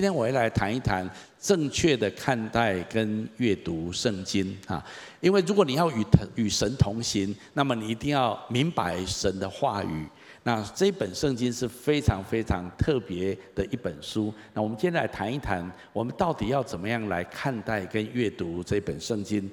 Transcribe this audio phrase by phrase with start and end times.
[0.00, 1.06] 今天我要来谈一谈
[1.38, 4.82] 正确的看待跟阅读圣经啊，
[5.20, 6.02] 因为如果你要与
[6.36, 10.06] 与神同行，那么你一定要明白神的话语。
[10.42, 14.32] 那这本圣经是非常非常特别的一本书。
[14.54, 19.50] 那我们今天来谈一谈，我们到底要怎么样来看待跟阅读这本圣经。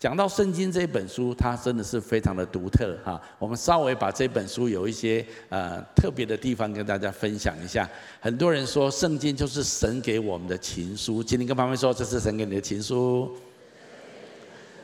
[0.00, 3.20] 讲到圣经这本书，它真的是非常的独特哈。
[3.38, 7.86] 我们稍微把这本书有一些呃特别的地方跟大家分享一下。
[8.18, 13.30] 很多人说圣经就是神给我们的情书，今天跟旁边说，这是神给你的情书。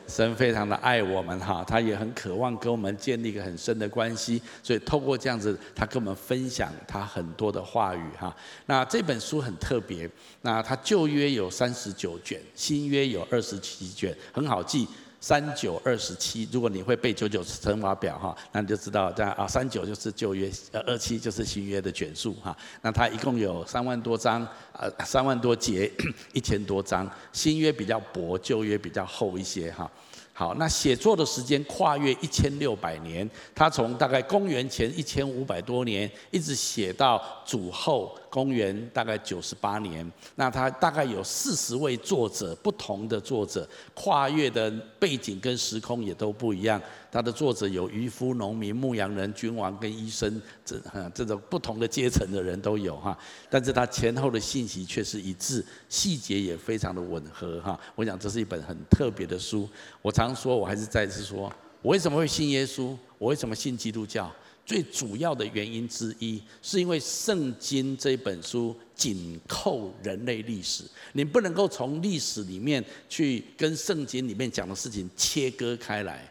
[0.07, 8.33] 神非常的爱我们哈，他也很渴望跟我们建立一个很深的关系，所以透过这样子，他跟我们分享他很多的话语哈。
[8.67, 10.07] 那这本书很特别，
[10.43, 14.87] 那它旧约有三十九卷，新约有二十七卷，很好记。
[15.19, 22.55] 三九二十七，如果你会背九九乘法表哈，那你就知道这样啊，三九就是旧约，呃，二七就是新约的卷数哈。
[22.81, 25.91] 那它一共有三万多章，呃，三万多节，
[26.33, 27.09] 一千多章。
[27.33, 29.89] 新约比较薄，旧约比较厚一些哈。
[30.33, 40.09] 好，那写作的时间跨越一千六百年，他从大概公元前一千五百多年，一直写到主后公元大概九十八年。
[40.35, 44.69] 那他大概有四十位作者，不同的作者，跨越的
[44.99, 46.81] 背景跟时空也都不一样。
[47.09, 50.79] 他的作者有渔夫、农民、牧羊人、君王跟医生，这
[51.15, 53.17] 这种不同的阶层的人都有哈。
[53.49, 57.79] 但是他前后的信息却是一致，细节也非常的吻合哈。
[57.95, 59.67] 我想这是一本很特别的书。
[60.01, 62.95] 我常说，我还是再次说，我为什么会信耶稣？
[63.17, 64.31] 我为什么信基督教？
[64.67, 76.29] 最主要的原因之一，是因为圣经这本书紧扣人类历史，你不能够从历史里面去跟圣经里面讲的事情切割开来。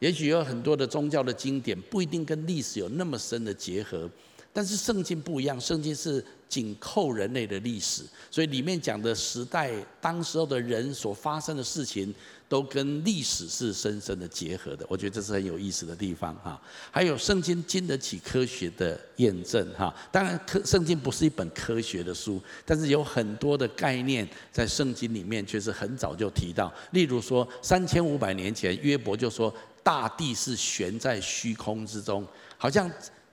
[0.00, 4.10] 也许有很多的宗教的经典不一定跟历史有那么深的结合，
[4.58, 9.70] 但是圣经不一样，圣经是紧扣人类的历史，所以里面讲的时代、
[10.00, 12.12] 当时候的人所发生的事情，
[12.48, 14.84] 都跟历史是深深的结合的。
[14.88, 16.60] 我觉得这是很有意思的地方哈。
[16.90, 19.94] 还有圣经经得起科学的验证哈。
[20.10, 26.74] 当然，科圣经不是一本科学的书，但是有很多的概念在圣经里面却是很早就提到。
[26.90, 29.54] 例如说，三千五百年前，约伯就说。
[29.80, 32.26] 大地是悬在虚空之中，
[32.58, 32.90] 好像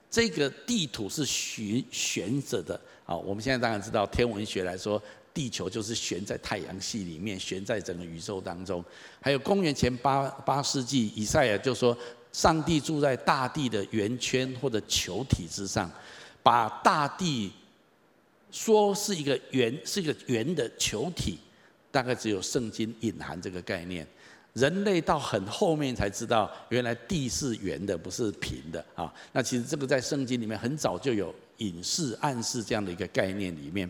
[0.09, 3.15] 这个地土是悬悬着的啊。
[3.15, 5.01] 我们现在当然知道天文学来说，
[5.33, 8.83] 地球就是悬在太阳系里面，悬在整个宇宙当中。
[9.21, 11.97] 还有公元前八八世纪，以赛亚就说，
[12.31, 15.91] 上帝住在大地的圆圈或者球体之上，
[16.41, 17.51] 把大地
[18.51, 21.37] 说是一个圆，是一个圆的球体，
[21.91, 24.07] 大概只有圣经隐含这个概念。
[24.55, 29.13] 人类到很后面才知道，原来地是圆的，不是平的啊。
[29.33, 33.89] 那其实这个在圣经里面很早就有隐示、暗示这样的一个概念里面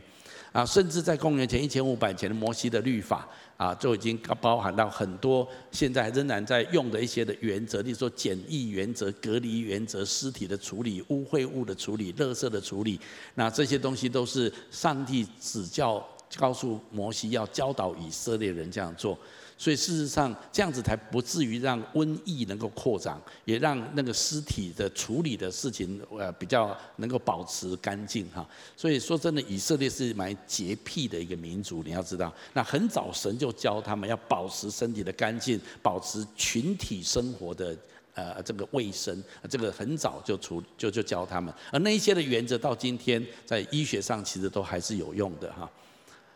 [0.51, 12.99] 啊，甚至在公元前一千五百前的摩西的律法啊，就已经包含到很多现在仍然在用的一些的原则，例如说检疫原则、隔离原则、尸体的处理、污秽物的处理、垃圾的处理。
[13.35, 16.03] 那这些东西都是上帝指教、
[16.37, 19.15] 告诉摩西要教导以色列人这样做。
[19.57, 28.45] 所以事实上，这样子才不至于让瘟疫能够扩张，也让那个尸体的处理的事情呃比较能够保持干净哈。
[28.75, 32.33] 所以说真的，以色列是蛮洁癖的一个民族，你要知道。
[32.51, 37.73] 那很早神就教他们要保持身体的干净，保持群体生活的
[38.13, 41.53] 呃这个卫生，这个很早就出就就教他们。
[41.71, 45.71] 而那一些的原则到今天在医学上其实都还是有用的哈。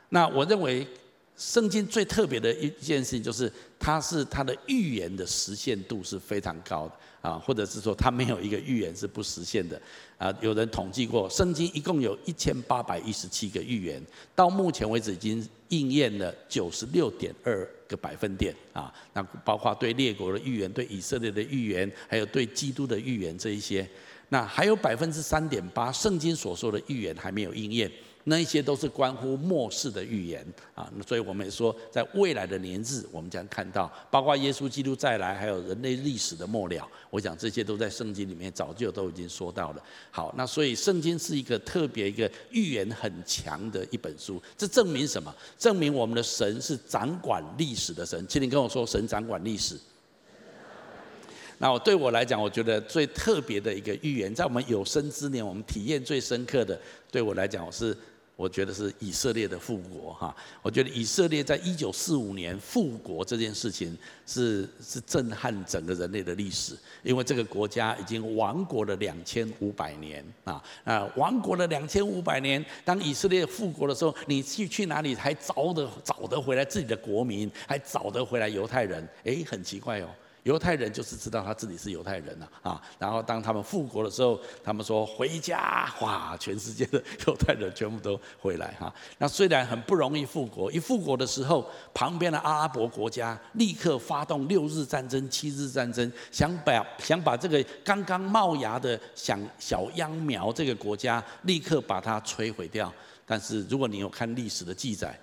[0.07, 0.87] 那我认为。
[1.39, 9.81] 圣经最特别的一件事情，就是它是它的预言的实现度是非常高的啊，或者是说它没有一个预言是不实现的
[10.17, 10.37] 啊。
[10.41, 14.05] 有人统计过，圣经一共有一千八百一十七个预言，
[14.35, 18.93] 到目前为止已经应验了九十六点二个百分点啊。
[19.13, 23.89] 那包括对列国的预言、对以色列的预言，还有对基督的预言这一些，
[24.27, 27.89] 那还有百分之三点八，圣经所说的预言还没有应验。
[28.29, 30.45] 那一些都是关乎末世的预言
[30.75, 36.87] 啊，那所以我们也说，在未来的年日，我们将看到，包括耶稣基督再来，还有人类历史的末了。
[37.09, 39.83] 我想这些都在圣经里面早就都已经说到了。
[40.11, 44.39] 好，那所以圣经是一个特别一个预言很强的一本书。
[44.55, 45.33] 这证明什么？
[45.57, 48.23] 证明我们的神是掌管历史的神。
[48.27, 49.75] 请你跟我说，神掌管历史。
[51.57, 56.79] 那我对我来讲，我觉得最特别的一个预言，在我们有生之年，我们体验最深刻的，
[57.09, 57.97] 对我来讲，我是。
[58.39, 79.05] 我觉得是以色列的复国哈，我觉得以色列在一九四五年复国这件事情是是震撼整个人类的历史，因为这个国家已经亡国了两千五百年啊啊，亡国了两千五百年，当以色列复国的时候，你去去哪里还找得找得回来自己的国民，还找得回来犹太人？
[79.25, 80.07] 哎，很奇怪哦。
[80.49, 88.91] 犹太人就是知道他自己是犹太人了啊，然后当他们复国的时候，他们说回家，哇，全世界的犹太人全部都回来哈。
[89.19, 102.91] 那虽然很不容易复国，一复国的时候，旁边的阿拉伯国家立刻发动六日战争、七日战争，想把想把这个刚刚冒芽的想小秧苗这个国家立刻把它摧毁掉。
[103.23, 105.15] 但是如果你有看历史的记载，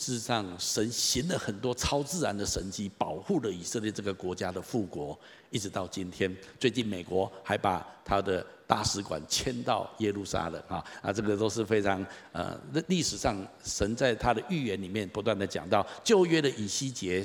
[0.00, 5.16] 事实上，神行了很多超自然的神迹，保护了以色列这个国家的复国，
[5.50, 6.34] 一直到今天。
[6.58, 12.02] 最近美国还把他的大使馆迁到耶路撒冷啊，啊，这个都是非常
[12.32, 12.58] 呃，
[12.88, 17.22] 历史上神在他的预言里面不断的讲到，旧约的以西结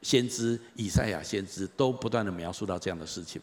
[0.00, 3.38] 先知、以赛亚先知都不断的描述到这样的事情。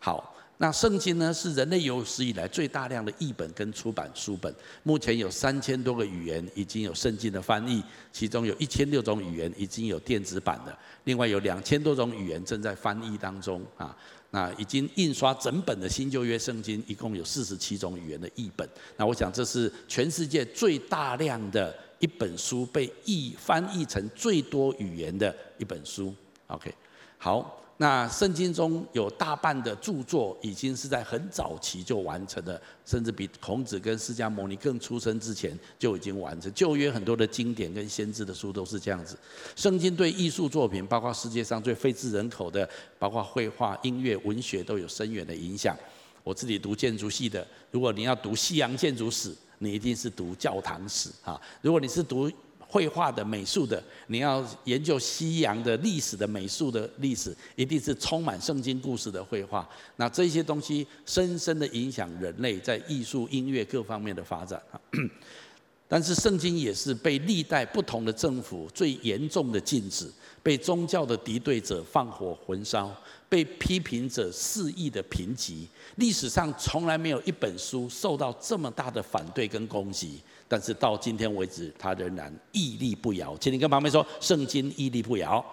[0.00, 0.34] 好。
[0.58, 4.54] 那圣经呢，是人类有史以来最大量的译本跟出版书本，
[4.84, 13.96] 目前有三千多个语言已经有圣经的翻译，其中有一千六种语言已经有电子版的，另外有两千多种语言正在翻译当中啊。
[14.30, 18.68] 那已经印刷整本的新旧约圣经，一共有四十七种语言的译本。
[18.96, 26.14] 那我想这是全世界最大量的一本书被译翻译成最多语言的一本书。
[26.46, 26.72] OK，
[27.18, 27.60] 好。
[27.76, 36.52] 那圣经中有大半的著作已经是在很早期就完成了，甚至比孔子跟释迦牟尼更出生之前就已经完成。
[36.54, 39.18] 旧约很多的经典跟先知的书都是这样子。
[39.56, 45.76] 圣经对艺术作品，包括世界上最脍炙人口的，包括绘画、音乐、文学，都有深远的影响。
[46.22, 51.40] 我自己读建筑系的，如果你要读西洋建筑史，你一定是读教堂史啊。
[51.60, 52.30] 如果你是读
[52.74, 59.64] 绘画的、美术的，你要研究西洋的历史的美术的历史，一定是充满圣经故事的绘画。
[59.94, 64.60] 那这些东西深深的影响人类在艺术、音乐各方面的发展。
[65.86, 70.10] 但是圣经也是被历代不同的政府最严重的禁止，
[70.42, 72.90] 被宗教的敌对者放火焚烧，
[73.28, 75.68] 被批评者肆意的评级。
[75.94, 80.18] 历史上从来没有一本书受到这么大的反对跟攻击。
[80.46, 83.36] 但是到今天为止，他仍然屹立不摇。
[83.38, 85.44] 请你跟旁边说，圣经屹立不摇。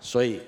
[0.00, 0.40] 所以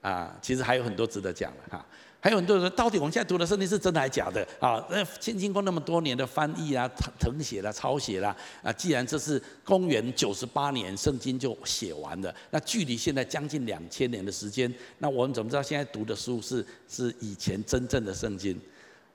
[0.00, 1.86] 啊，其实还有很多值得讲的哈。
[2.20, 4.46] 还有很多人，到底我们现在读的圣经是真的还是假的？
[4.58, 6.90] 啊，那经过那么多年的翻译啊、
[7.20, 18.58] 誊写啦、抄写啦，啊，既然这是公元九十八年圣经就写完了，那距离现在将近两千年的时间，那我们怎么知道现在读的书是是以前真正的圣经？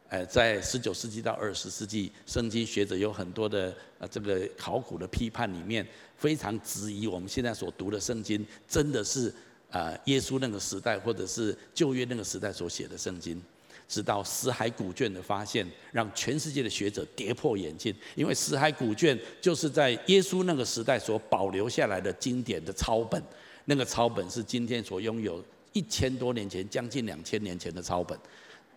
[0.09, 9.31] 呃，在十九世纪到二十世纪，圣经学者有很多的呃这个考古的批判里面，非常质疑我们现在所读的圣经真的是
[9.69, 13.41] 呃耶稣那个时代或者是旧约那个时代所写的圣经。
[13.87, 23.19] 直到死海古卷的发现，让全世界的学者跌破眼镜，因为死海古卷就是在耶稣那个时代所保留下来的经典的抄本，
[23.65, 28.15] 那个抄本是今天所拥有一千多年前，将近两千年前的抄本。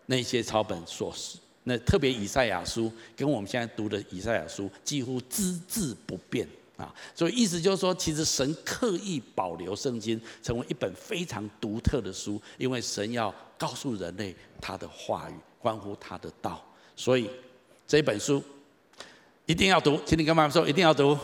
[0.07, 1.15] 那些抄本所，
[1.65, 6.47] 那特别以赛亚书跟我们现在读的以赛亚书几乎只字不变
[6.77, 16.61] 啊，所以意思就是说，其实神刻意保留圣经成为一本非常独特的书，因为神要告诉人类他的话语，关乎他的道，
[16.97, 17.31] 所以
[17.87, 18.43] 这本书
[19.47, 21.17] 一定要读，请你跟妈妈说一定要读，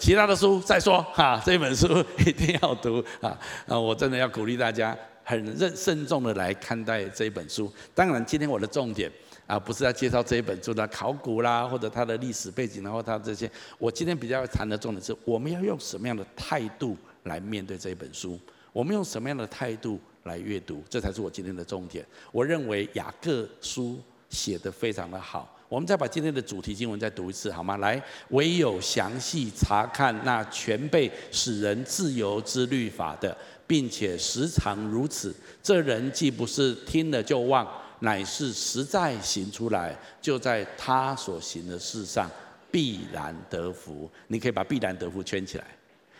[0.00, 1.86] 其他的书再说哈，这本书
[2.18, 3.38] 一定要读啊，
[3.68, 4.96] 啊，我真的要鼓励大家。
[5.24, 7.72] 很认慎重的来看待这一本书。
[7.94, 9.10] 当然，今天我的重点
[9.46, 13.50] 啊，不是要介绍这一本书的考古啦，或者它的历史背景，然后它这些。
[13.78, 18.38] 我今天比较要谈的重点是，我们要用什么样的态度来面对这一本书？
[18.72, 20.82] 我们用什么样的态度来阅读？
[20.88, 22.04] 这才是我今天的重点。
[22.30, 24.00] 我认为雅各书
[24.30, 25.58] 写得非常的好。
[25.68, 27.78] 我们再把今天的主题经文再读一次，好吗？
[27.78, 33.34] 来，唯有详细查看那全被使人自由之律法的。
[33.72, 37.66] 并且时常如此，这人既不是听了就忘，
[38.00, 42.30] 乃是实在行出来，就在他所行的事上
[42.70, 44.10] 必然得福。
[44.26, 45.64] 你可以把“必然得福”圈起来，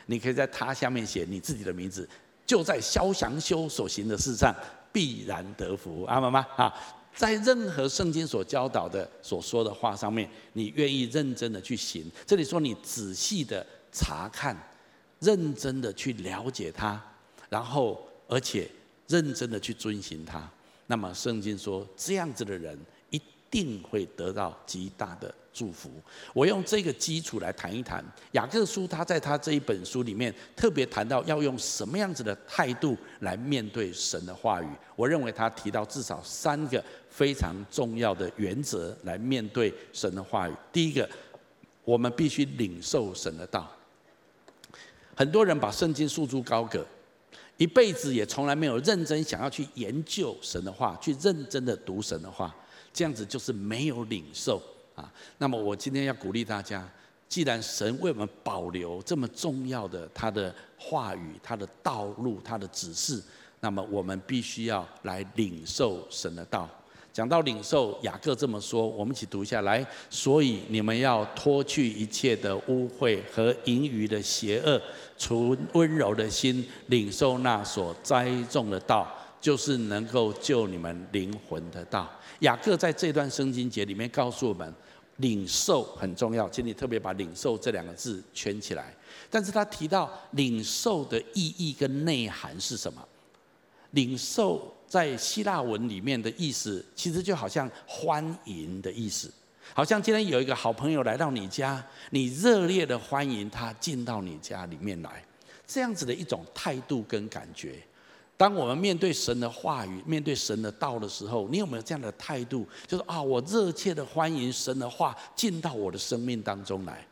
[0.07, 2.09] 你可以在他下面写你自己的名字，
[2.47, 4.55] 就在萧祥修所行的事上
[4.91, 6.05] 必然得福。
[6.05, 6.47] 阿们吗？
[6.57, 6.73] 啊，
[7.15, 12.11] 在任何圣经所教导的、所说的话上面，你愿意认真的去行。
[12.25, 14.57] 这里说你仔细的查看，
[15.21, 16.99] 认真的去了解他。
[17.53, 18.67] 然后，而且
[19.07, 20.51] 认真的去遵循它。
[20.87, 22.79] 那么，圣经说，这样子的人
[23.11, 25.91] 一定会得到极大的祝福。
[26.33, 34.69] 我用这个基础来谈一谈雅各书，他在他这一本书里面特别谈到要用什么样子的态度来面对神的话语。
[34.97, 40.53] 我认为他提到至少三个非常重要的原则来面对神的话语。
[40.73, 41.07] 第一个，
[41.85, 43.71] 我们必须领受神的道。
[45.15, 46.85] 很多人把圣经束之高阁，
[47.63, 52.53] 一辈子也从来没有认真想要去研究神的话，去认真的读神的话，
[52.93, 54.61] 这样子就是没有领受
[54.97, 55.09] 啊。
[55.39, 56.91] 那么我今天要鼓励大家，
[57.29, 63.23] 既然神为我们保留这么重要的他的话语、他的道路、他的指示，
[63.61, 66.69] 那么我们必须要来领受神的道。
[67.13, 69.87] 讲到领受，雅各这么说，我们一起读一下来。
[70.09, 74.81] 所以你们要脱去一切的污秽和盈余的邪恶，
[75.19, 79.07] 存温柔的心，领受那所栽种的道，
[79.43, 82.11] 就是能够救你们灵魂的道。
[82.41, 84.75] 雅各在这段圣经节里面告诉我们，
[85.19, 88.95] 领受很重要，请你特别把领受这两个字圈起来。
[89.29, 93.07] 但是他提到领受的意义跟内涵是什么？
[93.91, 94.75] 领受。
[94.93, 99.33] 在希腊文里面的意思，其实就好像欢迎的意思，
[99.73, 105.25] 好像今天有一个好朋友来到你家，你热烈的欢迎他进到你家里面来，
[105.67, 107.83] 这样子的一种态度跟感觉。
[108.37, 112.69] 当我们面对神的话语、面对神的道的时候，你有没有这样的态度？
[112.87, 117.03] 就是啊，我热切的欢迎神的话进到我的生命当中来，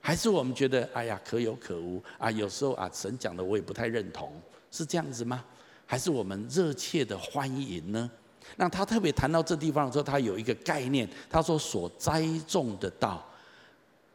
[0.00, 2.30] 还是我们觉得哎呀可有可无啊？
[2.30, 5.44] 有时候啊，神讲的我也不太认同，是这样子吗？
[5.90, 8.10] 还是我们热切的欢迎呢？
[8.56, 13.26] 那他特别谈到这地方的时候，他有一个概念，他说所栽种的道，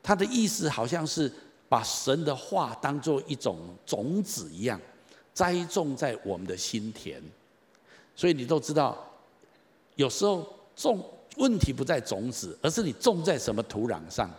[0.04, 1.32] 他的意思好像是
[1.68, 4.80] 把神的话当做一种种子一样，
[5.34, 7.20] 栽种在我们的心田。
[8.16, 8.96] 所以你都知道，
[9.96, 11.04] 有时候种
[11.38, 14.30] 问题不在种子，而是你种在什么土壤上。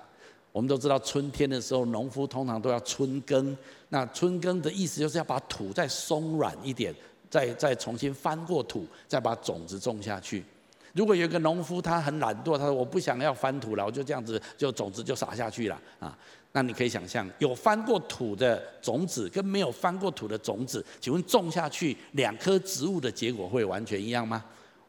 [0.52, 3.58] 我们都知道，春天的时候，农夫通常都要春耕。
[3.88, 6.94] 那春耕的意思就是要把土再松软一点。
[7.34, 10.44] 再再重新翻过土，再把种子种下去。
[10.92, 16.16] 如果有一个农夫他很懒惰，他说我不想要翻土了，我就这样子就种子就撒下去了啊。
[16.52, 24.44] 那你可以想象，有翻过土的种子跟没有翻过土的种子，请问种下去两棵植物的结果会完全一样吗？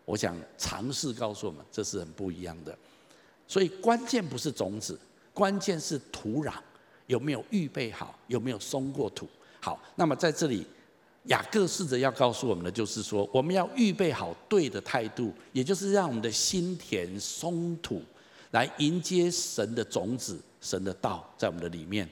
[0.05, 2.77] 我想尝试告诉我们，这是很不一样的。
[3.47, 4.99] 所以关键不是种子，
[5.33, 6.53] 关键是土壤
[7.07, 9.27] 有没有预备好，有没有松过土。
[9.59, 10.63] 好，那么在这里。
[11.27, 18.01] 雅各试着要告诉我们的，就是说，我们要预备好对的态度，也就是让我们的心田松土，
[18.51, 22.07] 来迎接神的种子、神的道在我们的里面。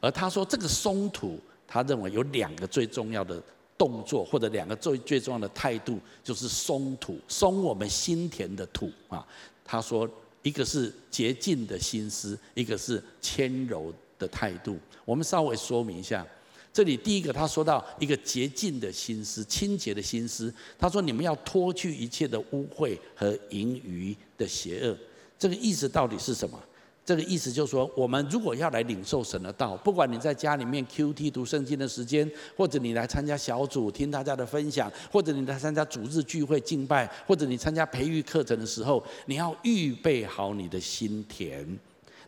[0.00, 3.42] 而他说，这个松土，他认为有两个最重要的
[3.76, 9.26] 动作，或者两个最最重要的态度，就是松土，松我们心田的土啊。
[9.62, 10.08] 他说，
[10.42, 14.78] 一个是洁净的心思，一个是谦柔的态度。
[15.04, 16.26] 我们稍微说明一下。
[16.74, 20.52] 这里第一个，他说到一个洁净的心思、清洁的心思。
[20.76, 24.98] 他说：“你们要脱去一切的污秽和盈余的邪恶。”
[25.38, 26.60] 这个意思到底是什么？
[27.06, 41.64] 这个意思就是说，我们如果要来领受神的道，不管你在家里面 QT 读圣经的时间，或者你来参加小组听大家的分享，或者你来参加主日聚会敬拜，或者你参加培育课程的时候，你要预备好你的心田。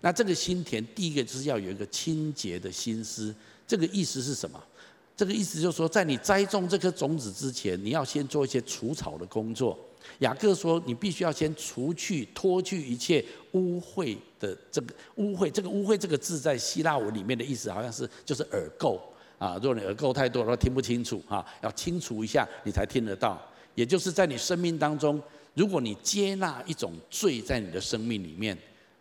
[0.03, 3.35] 那这个心田，第一个就是要有一个清洁的心思。
[3.67, 4.63] 这个意思是什么？
[5.17, 9.79] 这个意思就是说，在你栽种这颗种子之前，你要先做一些除草的工作。
[10.19, 15.51] 雅各说，你必须要先除去、脱去一切污秽的这个污秽。
[15.51, 19.01] 这个污秽这个字在希腊文里面的意思，好像是就是耳垢
[19.39, 19.55] 啊。
[19.55, 23.41] 如果你耳垢太多的话，听不清楚哈，要清除一下，你才听得到。
[23.75, 25.21] 也就是在你生命当中，
[25.55, 28.57] 如果你接纳一种罪在你的生命里面，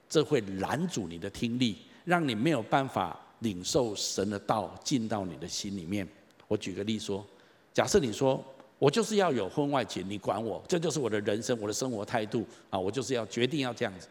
[0.09, 3.19] 这会拦阻你的听力，让你没有办法。
[3.45, 6.07] 领受神的道进到你的心里面。
[6.47, 7.23] 我举个例说，
[7.71, 8.43] 假设你说
[8.79, 10.63] 我就是要有婚外情，你管我？
[10.67, 12.79] 这就是我的人生，我的生活态度啊！
[12.79, 14.07] 我就是要决定要这样子。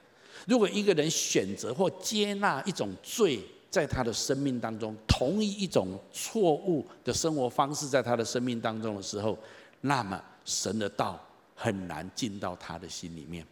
[0.47, 9.37] 如果一个人选择或接纳一种罪在他的生命当中，同意一种错误的生活方式在他的生命当中的时候，
[9.81, 11.21] 那么神的道
[11.57, 13.45] 很难进到他的心里面。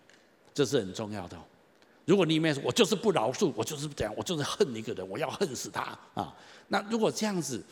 [0.55, 1.37] 这是很重要的。
[2.05, 6.35] 如果你里面说，我就是不饶恕，我就是这样，我就是恨一个人，我要恨死他啊！
[6.69, 7.63] 那如果这样子，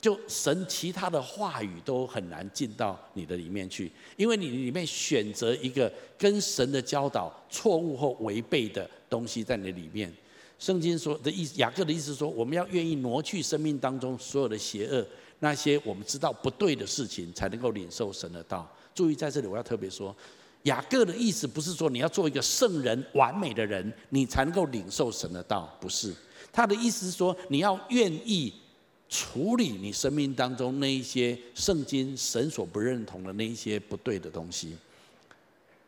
[0.00, 10.12] 就神其他的话语都很难进到你的里面去，因为你里面选择一个跟神的教导错误或违背的东西在你里面。
[10.58, 15.06] 圣经说的意思，雅各的意思说，我们要愿意挪去生命当中所有的邪恶，
[15.40, 18.66] 那些我们知道不对的事情，才能够领受神的道。
[18.94, 20.14] 注意在这里，我要特别说。
[20.64, 26.14] 雅各的意思不是说你要做一个圣人、完美的人，你才能够领受神的道，不是。
[26.52, 28.52] 他的意思是说，你要愿意
[29.08, 34.74] 处理你生命当中那一些圣经神所不认同的那一些不对的东西。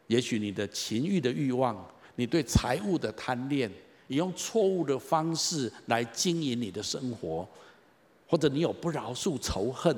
[0.08, 1.82] 也许你的情欲的欲望，
[2.16, 3.70] 你对财物的贪恋，
[4.08, 7.48] 你用错误的方式来经营你的生活，
[8.28, 9.96] 或者你有不饶恕、仇恨。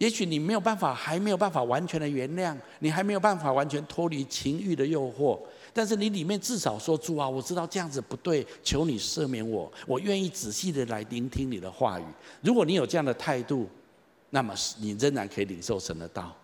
[0.00, 5.38] 也许你没有办法，还没有办法完全的原谅，你还没有办法完全脱离情欲的诱惑，
[5.74, 12.04] 但是你里面至少说，主啊，我知道这样子不对，求你赦免我，我愿意仔细的来聆听你的话语。
[12.40, 13.68] 如果你有这样的态度，
[14.30, 16.34] 那么你仍然可以领受神的道。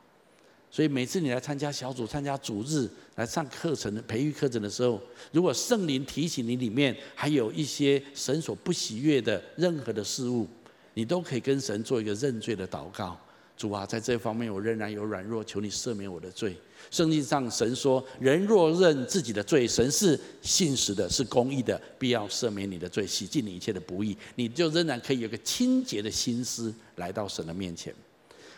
[0.71, 5.01] 所以每次你来参加小组、参加主日、来上课程的培育课程的时候，
[5.33, 10.47] 如果圣灵提醒你里面还有一些神所不喜悦的任何的事物，
[10.93, 13.19] 你都可以跟神做一个认罪的祷告。
[13.57, 16.55] 主啊，在这方面我仍然有软弱，求你赦免我的罪。
[16.91, 27.95] 圣经上神说：“人若认自己的罪，神是信实的，是公义的，必要赦免你的罪，洗净你一切的不义。”你就仍然可以有个清洁的心思来到神的面前。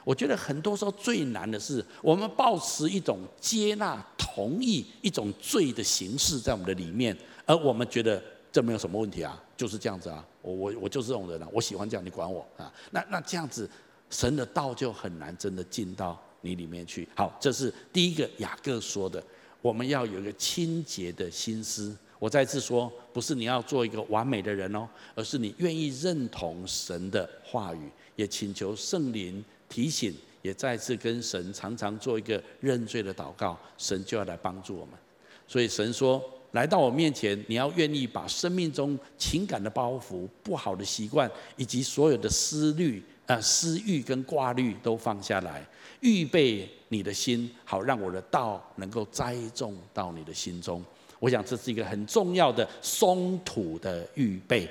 [0.05, 12.71] 我觉得很多时候最难的是，我们抱持一种接纳、同意一种罪的形式在我们的里面，而我们觉得这没有什么问题啊，就是这样子啊，我我我就是这种人啊，我喜欢这样，你管我啊？
[12.91, 13.71] 那那这样子。
[14.11, 17.09] 神的道就很难真的进到你里面去。
[17.15, 19.23] 好，这是第一个雅各说的，
[19.61, 21.97] 我们要有一个清洁的心思。
[22.19, 30.13] 我再次说，不是你要做一个完美的人哦，而是你愿意认同神的话语，也请求圣灵提醒，
[30.43, 34.95] 也再次跟神常常做一个认罪的祷告，神就要来帮助我们。
[35.47, 36.21] 所以神说，
[36.53, 43.01] 来到我面前，你要愿意把生命中情感的包袱、不好的习惯以及所有的思虑。
[43.29, 45.65] 啊，私欲跟挂虑都放下来，
[46.01, 50.83] 预备你的心，好让我的道能够栽种到你的心中。
[51.19, 54.67] 我想这是一个很重要的松土的预备。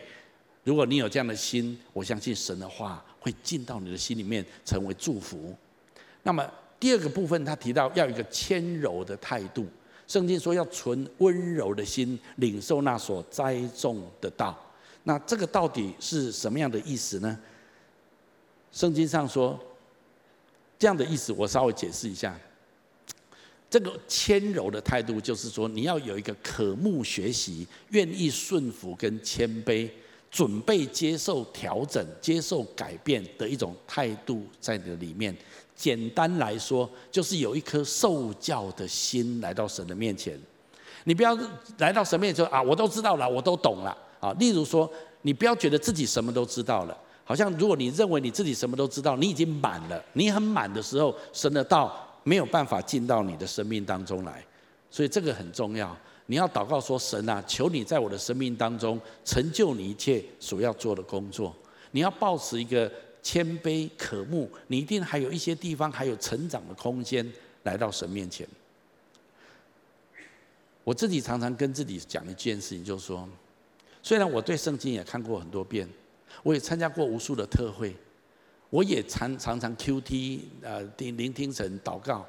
[0.63, 5.55] 如果你有这样的心，我相信神的话会进到你的心里面，成为祝福。
[6.23, 6.43] 那么
[6.79, 9.67] 第二个部分，他提到要一个谦柔的态度。
[10.07, 14.57] 圣经说要存温柔的心，领受那所栽种的道。
[15.03, 17.37] 那这个到底是什么样的意思呢？
[18.77, 19.59] 圣经上说
[20.77, 22.39] 这样的意思，我稍微解释一下。
[23.71, 29.89] 这个谦柔的态度，就是说你要有一个渴慕学习、愿意顺服跟谦卑、
[30.29, 35.35] 准备接受调整、接受改变的一种态度在你的里面。
[35.75, 40.39] 简单来说，就是有一颗受教的心来到神的面前。
[41.05, 41.35] 你不要
[41.79, 44.31] 来到神面前说啊，我都知道了，我都懂了啊。
[44.33, 44.87] 例如说，
[45.23, 46.95] 你不要觉得自己什么都知道了。
[47.27, 54.41] 好像如果你认为你自己什么都知道，你已经满了，你很满的时候，神的道没有办法进到你的生命当中来，
[54.89, 55.95] 所以这个很重要。
[56.27, 61.53] 你要祷告说：“神啊，求你在我的生命当中成就你一切所要做的工作。”
[61.91, 62.89] 你要保持一个
[63.21, 67.29] 谦卑渴慕，你一定还有一些地方还有成长的空间，
[67.63, 68.47] 来到神面前。
[70.85, 73.27] 我自己常常跟自己讲一件事情，就是说，
[74.01, 75.85] 虽然我对圣经也看过很多遍。
[76.43, 77.95] 我也参加过无数的特会，
[78.69, 82.25] 我也常常常 QT 呃听聆听神祷告，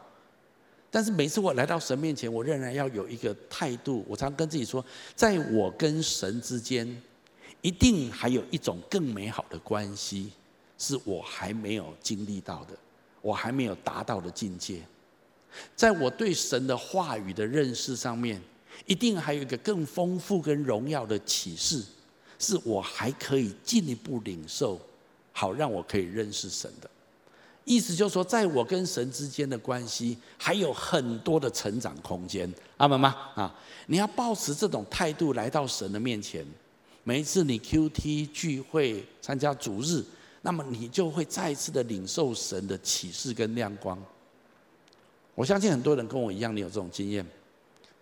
[0.90, 4.04] 但是每次我来到神面前，我仍然要有一个态度。
[4.08, 7.02] 我常跟自己说，在我跟神之间，
[7.60, 10.32] 一定还有一种更美好的关系，
[10.78, 12.74] 是我还没有经历到的，
[13.20, 14.80] 我还没有达到的境界。
[15.74, 18.40] 在我对神的话语的认识上面，
[18.86, 21.82] 一定还有一个更丰富跟荣耀的启示。
[22.38, 24.80] 是我还可以进一步领受，
[25.32, 26.88] 好让我可以认识神的
[27.64, 33.14] 意思，就是说，在我跟神之间的关系还有很多的成长空间，阿门吗？
[33.34, 33.54] 啊，
[33.88, 36.46] 你要抱持这种态度来到神的面前，
[37.04, 40.02] 每一次你 QT 聚会参加主日，
[40.40, 44.02] 那么你就会再一次的领受神的启示跟亮光。
[45.34, 47.26] 我相信很多人跟我一样，你有这种经验。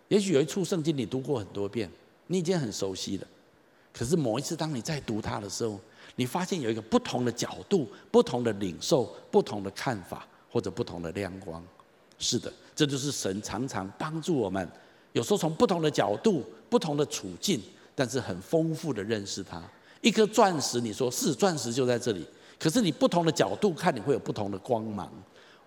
[0.07, 1.91] 也许有一处圣经你读过很多遍，
[2.27, 3.27] 你已经很熟悉了。
[3.97, 5.79] 可是某一次，当你在读它的时候，
[6.17, 11.63] 你发现有一个不同的角度、不同的领受、不同的看法或者不同的亮光。
[12.19, 14.69] 是的，这就是神常常帮助我们，
[15.13, 17.59] 有时候从不同的角度、不同的处境，
[17.95, 19.61] 但是很丰富的认识它。
[20.01, 22.23] 一颗钻石，你说是钻石就在这里，
[22.59, 25.11] 可是你不同的角度看，你会有不同的光芒。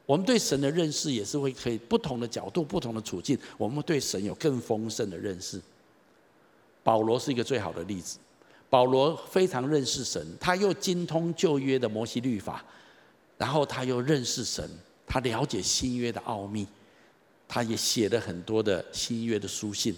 [0.06, 5.60] 我们对神的认识也是会可以不同的角度、不同的处境，我们对神有更丰盛的认识。
[6.82, 8.18] 保罗是一个最好的例子。
[8.68, 12.64] 保罗非常认识神，他又精通旧约的摩西律法，
[13.36, 14.68] 然后他又认识神，
[15.06, 16.66] 他了解新约的奥秘。
[17.52, 19.92] 他也写了很多的新约的书信。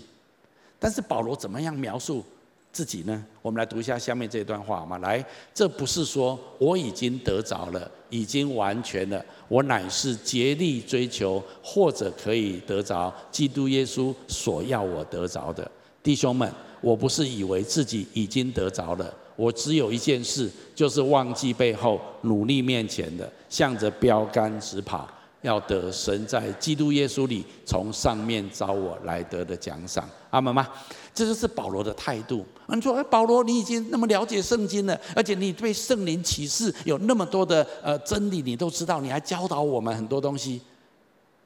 [0.78, 2.24] 但是保罗怎么样描述
[2.72, 3.22] 自己呢？
[3.42, 4.96] 我们来读一下下面这段话好吗？
[4.98, 15.70] 来，这不是说我已经得着了，已经完全了，我乃是竭力追求，或者可以得着基督耶稣所要我得着的。
[16.02, 16.50] 弟兄们，
[16.82, 19.14] 我不是以为自己已经得着了。
[19.34, 25.08] 我只有一件事，就是忘记背后，努力面前的，向着标杆直跑，
[25.40, 30.06] 要得神在基督耶稣里从上面召我来得的奖赏。
[30.28, 30.68] 阿门吗？
[31.14, 32.44] 这就是保罗的态度。
[32.68, 40.60] 你说，哎，保罗，你已经那么了解圣经了，而且你对圣灵启示有那么多的呃真理，你都知道，你还教导我们很多东西，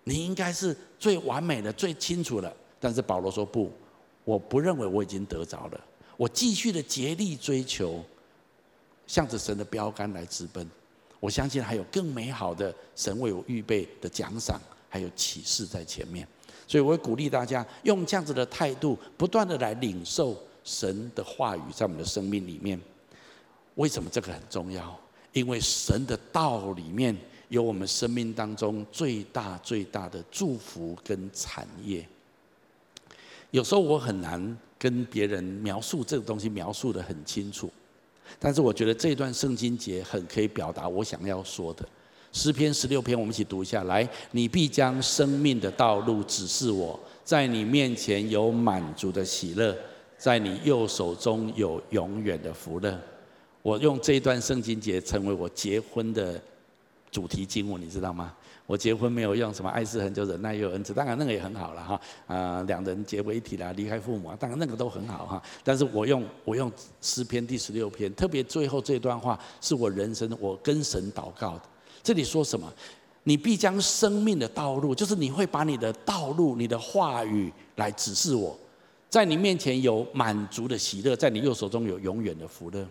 [0.05, 2.53] 你应该是最完美的、最清楚的。
[2.79, 3.72] 但是保罗说不，
[4.27, 5.81] 我不认为我已经得着了。
[6.17, 8.05] 我继续的竭力追求，
[9.07, 10.69] 向着神的标杆来直奔。
[11.21, 16.27] 我相信还有更美好的神为我预备的奖赏，还有启示在前面。
[16.67, 22.81] 所以我会鼓励大家用这样子的态度，不断的来领受神的话语在我们的生命里面。
[23.77, 24.99] 为什么这个很重要？
[25.33, 27.17] 因为神的道里面
[27.49, 32.05] 有我们生命当中最大最大的祝福跟产业。
[33.50, 34.56] 有时候我很难。
[34.78, 37.70] 跟别人描述这个东西描述得很清楚，
[38.38, 41.88] 但是我觉得这段圣经节很可以表达我想要说的。
[42.30, 44.06] 诗篇十六篇，我们一起读一下来。
[44.32, 49.74] 你必将生命的道路指示我，在你面前有满足的喜乐，
[50.18, 53.00] 在你右手中有永远的福乐。
[53.62, 56.38] 我用这一段圣经节成为我结婚的
[57.16, 58.31] 主题经文，你知道吗？
[58.66, 61.98] 我结婚没有用什么爱是恒久忍耐又恩慈，当然那个也很好了哈。
[62.26, 65.42] 啊，两人结为一体啦，离开父母啊，当然那个都很好哈。
[65.64, 71.62] 但是我用我用诗篇第十六篇，特别最后这段话是我人生我跟神祷告的。
[72.02, 72.70] 这里说什么？
[73.22, 78.55] 你必将生命的道路，就是你会把你的道路、你的话语来指示我，
[79.09, 82.87] 在你面前有满足的喜乐，在你右手中有永远的福乐。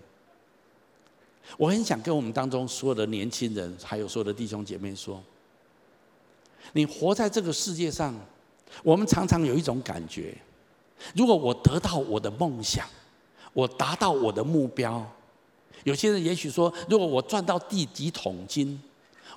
[1.58, 5.22] 我很想跟我们当中所有的年轻人，还有所有的弟兄姐妹说。
[6.74, 8.14] 你活在这个世界上，
[8.84, 10.36] 我们常常有一种感觉：
[11.16, 12.86] 如果我得到我的梦想，
[13.54, 15.06] 我达到我的目标，
[15.84, 18.82] 有些人也许说，如果我赚到第几桶金，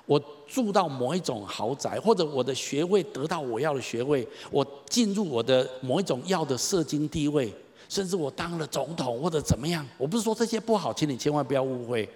[0.05, 7.53] 我住到某一种豪宅，或者我的学位得到我要的学位，我进入我的某一种要的社经地位，
[7.89, 12.07] 甚至我当了总统或者怎么样，我不是说这些不好，请你千万不要误会。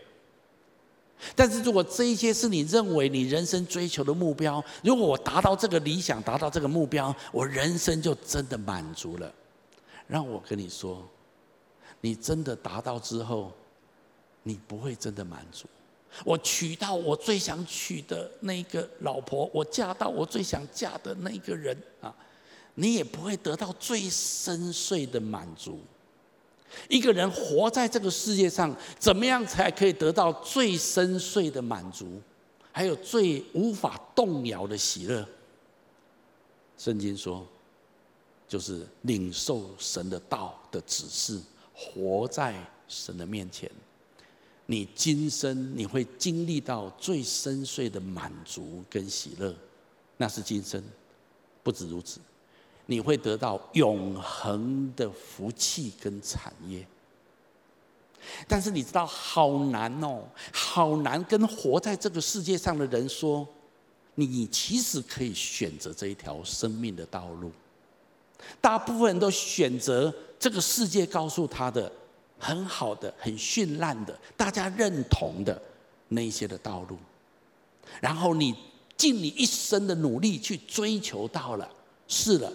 [1.35, 9.33] 但是如果这一些是你认为你人生追求的目标，如果我达到这个理想，达到这个目标，我人生就真的满足了。
[10.07, 11.01] 让我跟你说，
[12.01, 13.51] 你真的达到之后，
[14.43, 15.65] 你不会真的满足。
[16.23, 22.13] 我娶到我最想娶的那个老婆，我嫁到我最想嫁的那个人啊，
[22.75, 25.79] 你也不会得到最深邃的满足。
[26.89, 32.19] 一个人活在这个世界上，怎么样才可以得到最深邃的满足，
[32.71, 35.23] 还有最无法动摇的喜乐？
[36.75, 37.45] 圣经说，
[38.47, 41.39] 就是领受神的道的指示，
[41.75, 42.55] 活在
[42.87, 43.69] 神的面前。
[44.65, 49.53] 你今生你会经历到最深邃的满足跟喜乐，
[50.17, 50.83] 那是今生，
[51.61, 52.19] 不止如此。
[52.85, 56.85] 你会得到永恒的福气跟产业，
[58.47, 63.47] 但是你知道好难哦，好难跟活在这个世界上的人说，
[64.15, 67.51] 你其实可以选择这一条生命的道路。
[68.59, 71.89] 大部分人都选择这个世界告诉他的
[72.37, 75.59] 很好的、很绚烂的、大家认同的
[76.09, 76.97] 那些的道路，
[78.01, 78.53] 然后你
[78.97, 81.69] 尽你一生的努力去追求到了，
[82.09, 82.51] 是了。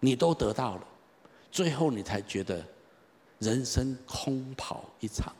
[0.00, 0.86] 你都得到了，
[1.50, 2.64] 最后你才觉得
[3.38, 5.34] 人生空跑一场，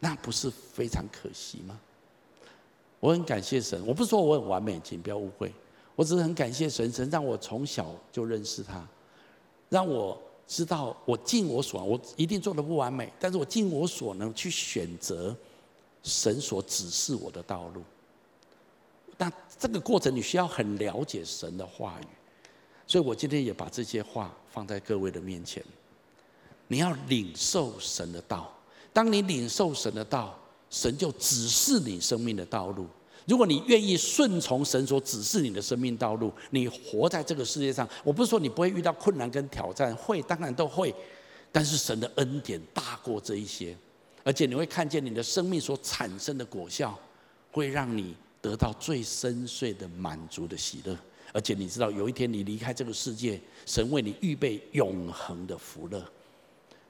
[0.00, 1.78] 那不是非常可惜吗？
[3.00, 5.52] 我很感谢神，我不是说我很完美，请不要误会，
[5.94, 8.82] 我只是很感谢神，神让我从小就认识他，
[9.68, 15.36] 让我知道我尽我所，我一定做的不完美，但是我尽我所能去选择
[16.02, 17.82] 神所指示我的道路。
[19.18, 22.06] 那这个过程你需要很了解神的话语。
[22.86, 25.62] 所以我今天也把这些话放在各位的面前。
[26.68, 28.52] 你要领受神的道，
[28.92, 30.38] 当你领受神的道，
[30.70, 32.86] 神就指示你生命的道路。
[33.26, 40.94] 如果你愿意顺从神所指示你的生命道路，你活在这个世界上，我不是说你不会遇到困难跟挑战，会，当然都会。
[41.50, 43.76] 但是神的恩典大过这一些，
[44.22, 46.98] 而且你会看见你的生命所产生的果效，
[47.50, 50.98] 会让你得到最深邃的满足的喜乐。
[51.34, 56.00] 而且你知道，有一天你离开这个世界，神为你预备永恒的福乐。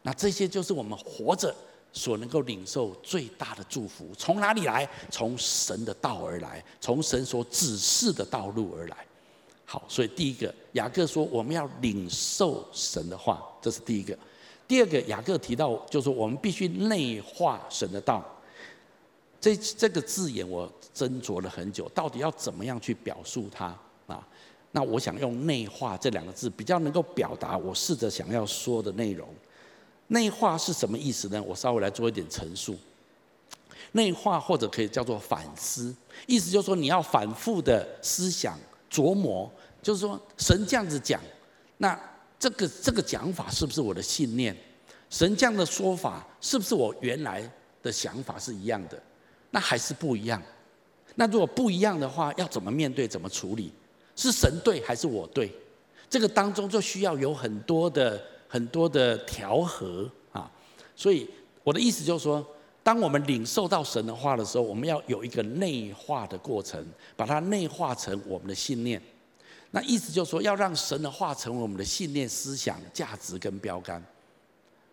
[0.03, 1.53] 那这些就是我们活着
[1.95, 4.07] 所能够领受最大的祝福。
[4.19, 4.87] 从哪里来？
[5.11, 8.97] 从神的道而来，从神所指示的道路而来。
[9.65, 14.15] 好，所以第一个，雅各说我们要领受神的话，这是第一个。
[14.69, 18.23] 第二个，雅各提到就是我们必须内化神的道。
[19.41, 23.75] 这这个字眼我斟酌了很久，到底要怎么样去表述它？
[24.77, 29.29] 那我想用“内化”这两个字，比较能够表达我试着想要说的内容。
[30.09, 31.41] 内化是什么意思呢？
[31.41, 32.77] 我稍微来做一点陈述。
[33.93, 35.95] 内化或者可以叫做反思，
[36.27, 38.59] 意思就是说你要反复的思想
[38.91, 39.49] 琢磨，
[39.81, 41.21] 就是说神这样子讲，
[41.77, 41.97] 那
[42.37, 44.57] 这个这个讲法是不是我的信念？
[45.09, 47.49] 神这样的说法是不是我原来
[47.81, 49.01] 的想法是一样的？
[49.53, 50.43] 那还是不一样？
[51.15, 53.07] 那如果不一样的话，要怎么面对？
[53.07, 53.73] 怎么处理？
[54.17, 55.53] 是神对还是我对？
[56.09, 60.49] 这个当中就需要有很多的很多的调和啊。
[60.95, 61.29] 所以
[61.65, 62.47] 我的意思就是说，
[62.85, 69.03] 当我们领受到神的话的时候，我们要有一个内化的过程，把它内化成我们的信念。
[69.73, 74.01] 那意思就是说，要让神的话成为我们的信念、思想、价值跟标杆，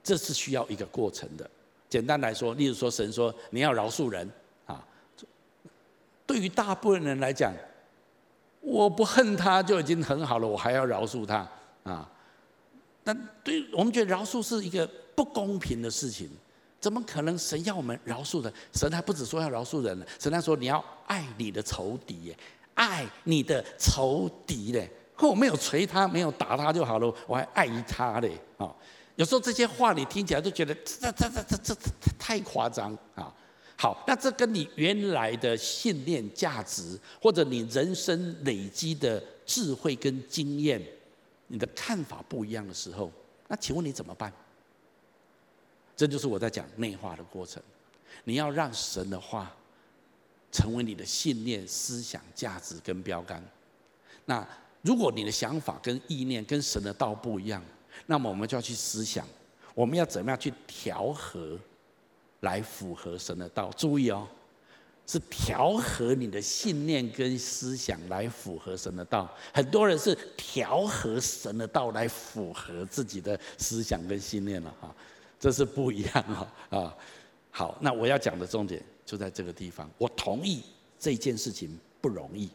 [0.04, 1.48] 这是需要一个过程的。
[1.88, 4.28] 简单来说，例如说，神说你要饶恕人
[4.66, 4.84] 啊，
[6.26, 7.54] 对于大部分人来讲。
[8.62, 11.46] 我不恨他就已经很好了，我还要饶恕他
[11.84, 12.10] 啊？
[13.04, 16.30] 但对我们觉得饶恕是一个不公平的事情，
[16.80, 17.38] 怎么可能？
[17.38, 22.38] 神要我们饶恕人，神还不止说要饶恕人，神还说你要爱你的仇敌耶，
[22.76, 24.90] 爱你的仇敌嘞。
[25.18, 28.74] 我没有捶他，没有打他就好了，我还爱他嘞啊！
[29.16, 33.32] 有时候这些话你听起来就觉得这这这这这这太夸张啊！
[33.82, 40.80] 好，那这跟你原来的信念、价值，或者你人生累积的智慧跟经验，
[41.48, 43.12] 你的看法不一样的时候，
[43.48, 44.32] 那请问你怎么办？
[45.98, 47.60] 这就是我在讲内化的过程。
[48.24, 49.52] 你要让神的话
[50.52, 53.44] 成为你的信念、思想、价值跟标杆。
[54.26, 54.48] 那
[54.84, 57.60] 如果你的想法跟意念跟神的道不一样，
[58.06, 59.28] 那么我们就要去思想，
[59.74, 61.58] 我们要怎么样去调和？
[62.42, 64.28] 来符合神的道，注意哦，
[65.08, 69.32] 是调和你的信念跟思想来符合神的道。
[69.54, 74.94] 很多人是调和神的道来符合自己的思想跟信念了哈，
[75.40, 76.98] 这是不一样哈啊。
[77.52, 79.90] 好，那我要讲的重点就在这个地方。
[79.98, 80.64] 我同意
[80.98, 82.50] 这件事情不容易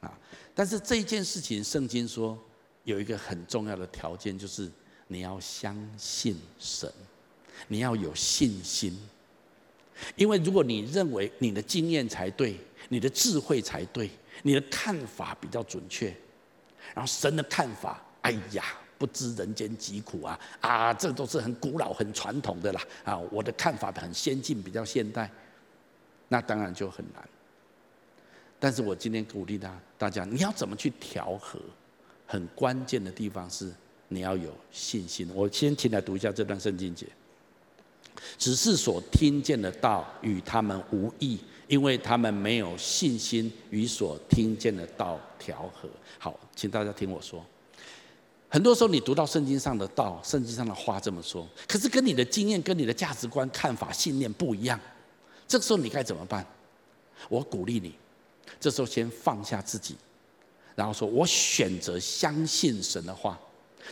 [0.00, 0.12] 啊，
[0.54, 2.38] 但是这件事情圣经说
[2.84, 4.70] 有一个很重要的条件，就是
[5.06, 6.92] 你要相信神，
[7.68, 8.98] 你要有信心。
[10.16, 12.56] 因为如果你认为你的经验才对，
[12.88, 14.10] 你的智慧才对，
[14.42, 16.14] 你的看法比较准确，
[16.94, 18.64] 然后神的看法，哎呀，
[18.98, 25.30] 不知人间疾苦啊啊，这都是很古老、很传统的啦啊，我的看法很先进，比较现代，
[26.28, 27.28] 那当然就很难。
[28.58, 31.58] 但是我今天鼓励大大家，你要怎么去调和？
[32.26, 33.72] 很关键的地方是
[34.06, 35.28] 你要有信心。
[35.34, 37.04] 我先请来读一下这段圣经节。
[38.38, 45.88] 只是所听见的道与他们无益，因为他们没有信心与所听见的道调和。
[46.18, 47.44] 好，请大家听我说。
[48.48, 54.78] 很多时候你读到圣经上的道，圣经上的话这么说，可是跟你的经验、跟你的价值观、看法、信念不一样。
[55.46, 56.44] 这个时候你该怎么办？
[57.28, 57.94] 我鼓励你，
[58.58, 59.94] 这时候先放下自己，
[60.74, 63.38] 然后说我选择相信神的话。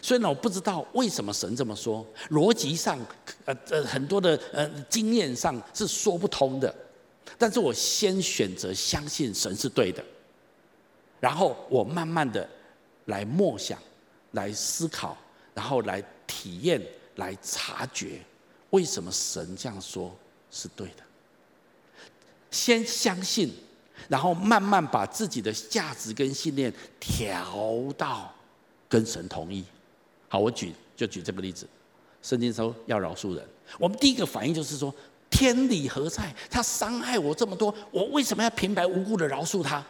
[0.00, 2.98] 所以呢，我不知道为什么神这么说，逻辑上，
[3.44, 6.74] 呃呃，很多的呃经验上是说不通的。
[7.36, 10.02] 但是我先选择相信神是对的，
[11.20, 12.48] 然后我慢慢的
[13.04, 13.78] 来默想，
[14.32, 15.16] 来思考，
[15.54, 16.80] 然后来体验，
[17.16, 18.20] 来察觉，
[18.70, 20.14] 为什么神这样说
[20.50, 21.02] 是对的。
[22.50, 23.52] 先相信，
[24.08, 27.54] 然后慢慢把自己的价值跟信念调
[27.96, 28.32] 到
[28.88, 29.64] 跟神同意。
[30.28, 31.66] 好，我举就举这个例子，
[32.22, 33.44] 圣经说要饶恕人，
[33.78, 34.94] 我们第一个反应就是说，
[35.30, 36.34] 天理何在？
[36.50, 39.82] 他伤害我这么多，我为什么要平白无故的饶恕他？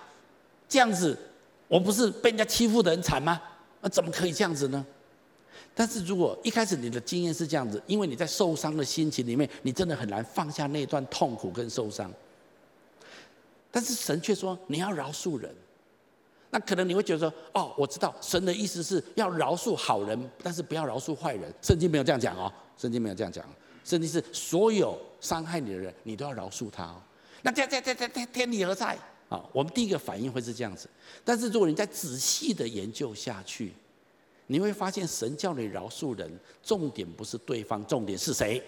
[0.68, 1.18] 这样子，
[1.66, 3.40] 我不是被人家欺负得很惨吗？
[3.80, 4.86] 那怎么可以这样子呢？
[5.74, 12.12] 但是如果一开始你的经验是这样子，因为你在受伤的心情里面，你真的很难放下那段痛苦跟受伤。
[13.70, 15.52] 但是神却说你要饶恕人。
[16.50, 21.52] 那可能你会觉得说，哦，我知道神的意思是要饶恕好人，但是不要饶恕坏人。
[21.60, 23.44] 圣经没有这样讲哦，圣经没有这样讲。
[23.84, 27.00] 圣经是所有伤害你的人，你都要饶恕他哦。
[27.42, 28.98] 那这这这这这天理何在？
[29.28, 30.88] 啊，我们第一个反应会是这样子。
[31.24, 33.72] 但是如果你再仔细的研究下去，
[34.46, 36.30] 你会发现神叫你饶恕人，
[36.62, 38.62] 重点不是对方，重点是谁？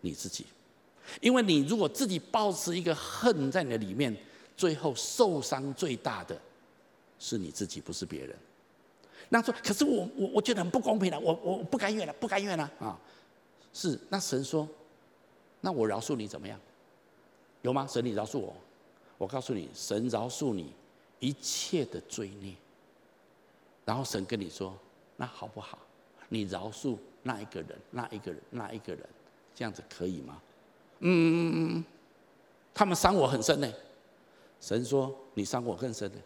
[0.00, 0.46] 你自己。
[1.20, 4.16] 因为你如果自己抱持一个恨在你的里面，
[4.56, 6.40] 最后受伤最大的
[7.18, 8.36] 是你自己，不是别人。
[9.28, 12.98] 那说，可是我我我觉得很不公平了，我我不甘愿了，不甘愿了啊！
[13.72, 14.68] 是，那神说，
[15.60, 16.60] 那我饶恕你怎么样？
[17.62, 17.86] 有吗？
[17.86, 18.54] 神你饶恕我，
[19.16, 20.72] 我告诉你，神饶恕你
[21.20, 22.54] 一切的罪孽。
[23.86, 24.76] 然后神跟你说，
[25.16, 25.78] 那好不好？
[26.28, 29.06] 你饶恕那一个人，那一个人，那一个人，
[29.54, 30.40] 这样子可以吗？
[31.00, 31.84] 嗯嗯嗯嗯，
[32.74, 33.72] 他们伤我很深呢。
[34.60, 36.18] 神说，你伤我更深呢。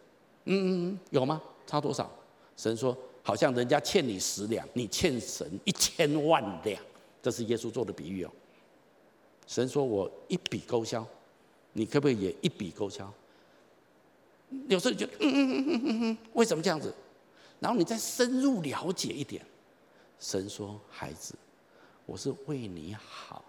[0.45, 1.41] 嗯嗯嗯，有吗？
[1.67, 2.09] 差多少？
[2.57, 6.81] 神说，好像人家欠你十两，你欠神一千万两。
[7.21, 8.31] 这是耶稣做的比喻哦。
[9.45, 11.05] 神说，我一笔勾销，
[11.73, 13.11] 你可不可以也一笔勾销？
[14.67, 16.93] 有时候就嗯嗯嗯嗯嗯嗯，为什么这样子？
[17.59, 19.45] 然后你再深入了解一点，
[20.19, 21.35] 神说，孩子，
[22.05, 23.43] 我是为你好。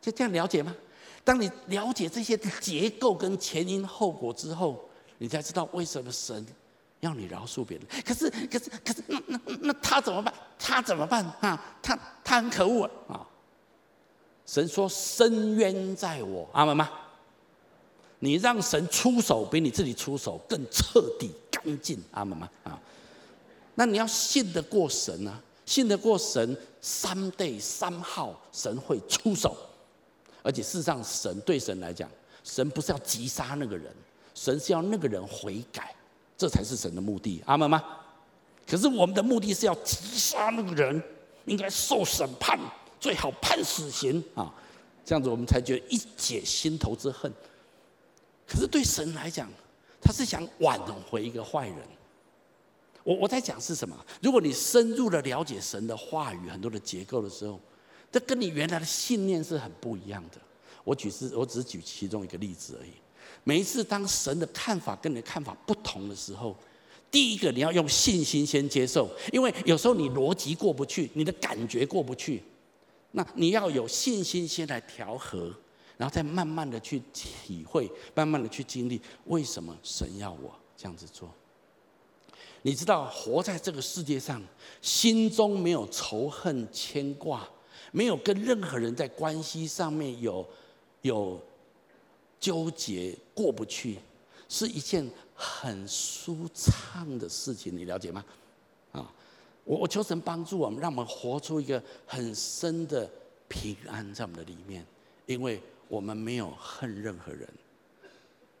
[0.00, 0.76] 就这样了解吗？
[1.24, 4.84] 当你了解这些结构跟前因后果之后，
[5.22, 6.44] 你才知道为什么神
[6.98, 7.86] 要你饶恕别人。
[8.04, 10.34] 可是，可是，可是，那那那他怎么办？
[10.58, 11.76] 他怎么办啊？
[11.80, 13.24] 他他很可恶啊！
[14.44, 16.90] 神说：“深渊在我，阿门吗？
[18.18, 22.50] 你让神出手比你自己出手更彻底、干净，阿门吗？
[22.64, 22.76] 啊？
[23.76, 29.56] 那你要信得过神啊，信得过神，someday somehow 神会出手。”
[30.42, 32.10] 而且事实上，神对神来讲，
[32.42, 33.94] 神不是要击杀那个人，
[34.34, 35.94] 神是要那个人悔改，
[36.36, 37.82] 这才是神的目的，阿门吗？
[38.66, 41.02] 可是我们的目的是要击杀那个人，
[41.46, 42.58] 应该受审判，
[43.00, 44.52] 最好判死刑啊，
[45.04, 47.32] 这样子我们才觉得一解心头之恨。
[48.46, 49.48] 可是对神来讲，
[50.00, 50.78] 他是想挽
[51.10, 51.78] 回一个坏人。
[53.04, 53.96] 我我在讲是什么？
[54.22, 57.60] 如果你深入的了解神的话语很多的结构的时候。
[58.12, 60.36] 这跟你原来的信念是很不一样的。
[60.84, 62.92] 我举是，我只举其中一个例子而已。
[63.44, 66.56] 每一次当神的看法跟你的看法不同的时候，
[67.10, 72.42] 第一个你要用信心先接受，因为有时候你逻辑过不去，你的感觉过不去，
[73.12, 75.52] 那你要有信心先来调和，
[75.96, 81.28] 然后再慢慢的去体会，慢慢的去经历为什么神要我这样子做。
[82.62, 84.40] 你知道，活在这个世界上，
[84.80, 87.48] 心中没有仇恨牵挂。
[87.94, 90.48] 没有跟任何人在关系上面有
[91.02, 91.38] 有
[92.40, 93.98] 纠结过不去，
[94.48, 98.24] 是一件很舒畅的事情，你了解吗？
[98.92, 99.12] 啊，
[99.64, 103.10] 我我求神帮助我们，让我们活出一个很深的
[103.48, 104.86] 平安在我们的里面，
[105.26, 107.48] 因为我们没有恨任何人。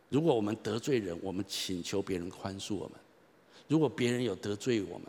[0.08, 2.96] 如果我们得罪人，我们请求别人宽恕我们；
[3.68, 5.06] 如果别人有得罪我们，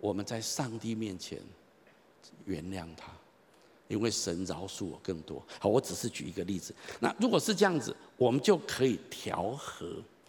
[0.00, 1.40] 我们在上帝面前
[2.44, 3.12] 原谅他。
[3.94, 5.40] 因为神饶恕我更多。
[5.60, 6.74] 好，我只是举一个例子。
[6.98, 9.86] 那如果是这样子，我们就可以调和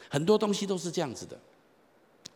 [0.08, 1.36] 很多东西都是这样子的。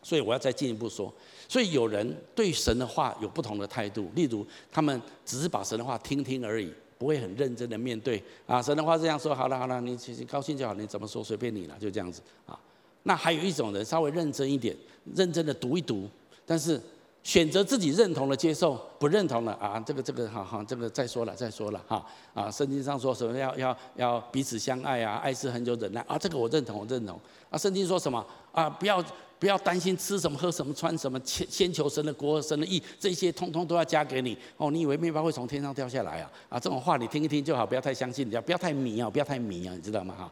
[0.01, 1.13] 所以我要再进一步说。
[1.47, 8.21] 所以有人对神的话有不同的态度，例如他们只是把神的话听听而已，不会很认真的面对。
[8.47, 12.59] 啊，神的话这样说，好了好了，你其实高兴就好，你怎么说随便你了，就这样子啊。
[13.03, 14.75] 那还有一种人稍微认真一点，
[15.15, 16.09] 认真的读一读，
[16.45, 16.81] 但是。
[17.21, 22.03] 选择自己认同的接受，不认同的啊，这个这个好好，这个再说了再说了哈
[22.33, 29.03] 啊，圣经上说什么要要要彼此相爱啊，爱是恒久忍耐啊，这个我认同我认同啊，圣经说什么啊，不要
[29.37, 40.31] 不要担心吃什么喝什么穿什么，先先求神的国神的义，这些通通都要加给你哦，你以为面包会从天上掉下来啊啊，这种话你听一听就好，不要太相信人家，不要太迷啊，不要太迷啊，你知道吗哈？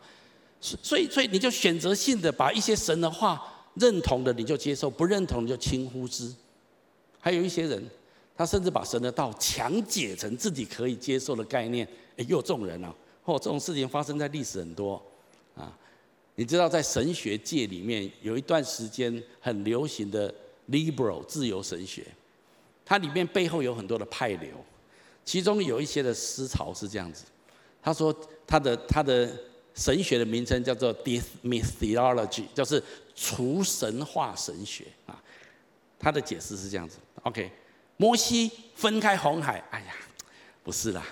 [0.60, 3.40] 所以所以你就选择性的把一些神的话
[3.76, 6.34] 认同的你就接受，不认同你就轻忽之。
[7.28, 7.84] 还有一些人，
[8.38, 11.86] 他甚至把神的道强解成自己可以接受的概念。
[12.16, 12.96] 哎，又众人啊！
[13.26, 14.94] 哦，这种事情发生在历史很多
[15.54, 15.78] 啊。
[16.36, 20.34] 你知道，在神学界里面有一段时间很流行的
[20.70, 22.08] liberal 自由神学，
[22.86, 24.52] 它里面背后有很多的派流，
[25.26, 27.26] 其中有一些的思潮是这样子。
[27.84, 28.16] 他说
[28.48, 29.30] 他的他的
[29.76, 32.82] 神学的名称叫做 dismiss theology，就是
[33.14, 35.22] 除神化神学啊。
[36.00, 36.98] 他的解释是这样子。
[37.24, 37.52] OK，
[37.98, 39.94] 摩西分开红海，哎呀，
[40.64, 41.04] 不是啦，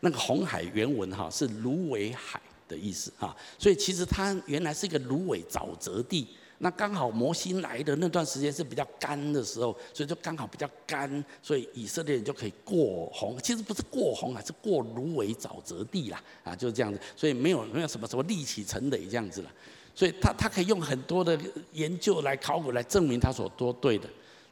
[0.00, 6.28] 那个红海原文哈是芦苇海的意思哈，所以其实它原来是一个芦苇沼泽地。
[6.60, 13.38] 那刚好摩西来的那段时间是比较干的时候，所以就刚好比较干，所以以色列人就可以过红。
[13.40, 16.98] 其实不是过红海，是过芦苇沼泽地啦，啊，就是这样子。
[17.14, 19.52] 所以没有没有什么什么立起城垒这样子了。
[19.94, 21.38] 所以他他可以用很多的
[21.74, 24.08] 研究来考古来证明他所说对的。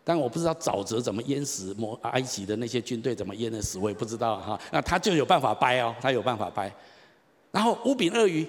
[0.09, 4.61] 但我不知道沼泽怎么淹死摩埃及的那些军队怎么淹的死，我也不知道哈。
[4.71, 6.73] 那他就有办法掰哦，他有办法掰。
[7.51, 8.47] 然后五饼二鱼，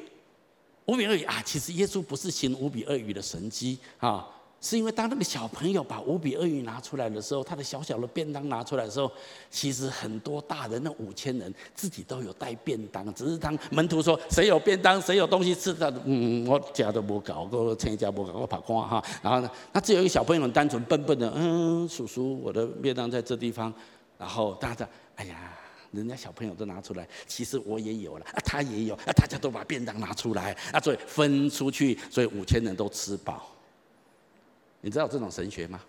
[0.85, 4.27] 五饼二鱼啊，其实耶稣不是行五饼二鱼的神迹啊。
[4.59, 9.11] 是因为当那个小朋友把五饼二鱼拿出来的时候，他的小小的便当拿出来的时候，
[9.51, 19.03] 其实很多大人那五千人自己都有带便当，只是当门徒说谁有便当，谁有东西吃的，嗯，我家都不搞，我亲家不搞，我跑光哈。
[19.21, 23.71] 然后呢，那只有一个小朋友很单纯笨笨的，嗯，叔叔，我的便当在这地方。
[24.17, 25.53] 然后大家，哎呀，
[25.91, 33.47] 人家小朋友都拿出来，其实我也有了，他也有，啊，大家都把便当拿出来，啊，所以分出去，所以五千人都吃饱。
[34.81, 35.81] 你知道这种神学吗？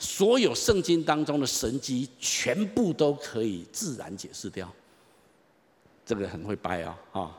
[0.00, 4.72] 所有圣经当中的神迹，全部都可以自然解释掉。
[6.06, 7.36] 这个很会掰啊，啊，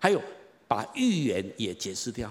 [0.00, 0.20] 还有
[0.66, 2.28] 把预言也解释掉，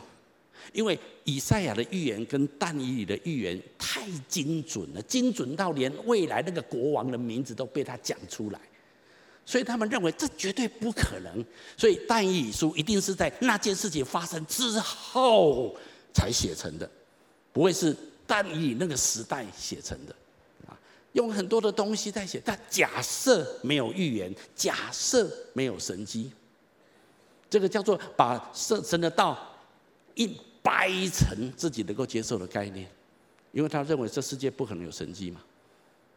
[0.74, 8.60] 因为以赛亚的预言跟但以理的预言太精准了，精准到连未来那个国王的名字都被他讲出来，
[9.46, 11.44] 所以他们认为这绝对不可能。
[11.78, 15.74] 所以但以理书一定是在那件事情发生之后。
[16.14, 16.90] 才写成的，
[17.52, 17.96] 不会是
[18.28, 20.16] 但以那个时代写成的，
[20.68, 20.78] 啊，
[21.14, 22.42] 用很多的东西在写。
[22.46, 26.32] 但假设没有预言，假设没有神迹，
[27.50, 29.58] 这个叫做把神神的道
[30.14, 32.88] 一掰成自己能够接受的概念，
[33.52, 35.42] 因为他认为这世界不可能有神迹嘛，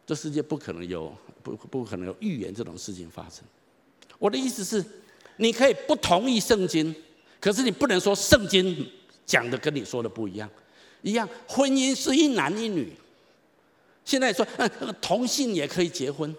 [0.05, 1.11] 这世界不可能有
[1.43, 3.43] 不不可能有预言这种事情发生。
[4.19, 4.83] 我的意思是，
[5.37, 6.95] 你可以不同意圣经，
[7.41, 8.89] 可是你不能说圣经。
[9.27, 10.49] 讲的跟你说的不一样，
[11.03, 12.91] 一样，婚姻是一男一女。
[14.05, 16.33] 现在说，嗯，同性也可以结婚，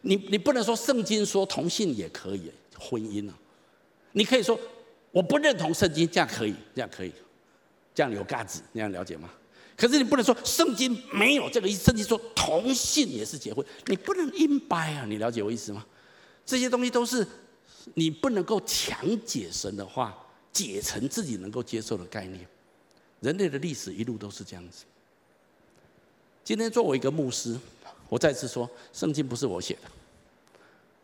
[0.00, 3.34] 你你不能说圣经说同性也可以婚姻啊，
[4.10, 4.58] 你可以说
[5.12, 7.12] 我不认同圣经，这样可以，这样可以，
[7.94, 9.30] 这样有价值，你这样了解吗？
[9.76, 15.86] 可是你不能说圣经没有这个意思，圣经说同性也是结婚，你不能硬掰啊，你了解我意思吗？
[16.44, 17.24] 这些东西都是
[17.94, 20.26] 你不能够强解神的话。
[20.52, 22.46] 解成自己能够接受的概念，
[23.20, 24.84] 人类的历史一路都是这样子。
[26.42, 27.56] 今天作为一个牧师，
[28.08, 29.90] 我再次说，圣经不是我写的，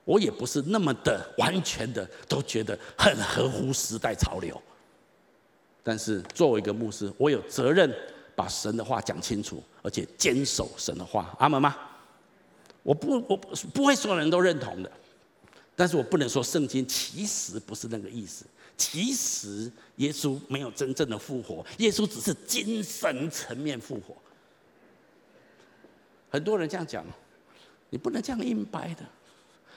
[0.05, 4.61] 我也不是那么的完全的都觉得很合乎时代潮流。
[5.85, 7.95] 但是作为一个牧师，我有责任
[8.35, 11.33] 把神的话讲清楚，而且坚守神的话。
[11.39, 11.77] 阿门吗？
[12.83, 14.91] 我不，我不会所有人都认同的，
[15.77, 18.45] 但是我不能说圣经其实不是那个意思。
[18.77, 24.15] 其实耶稣没有真正的复活，耶稣只是精神层面复活。
[26.29, 27.05] 很多人这样讲，
[27.89, 29.03] 你不能这样硬掰的。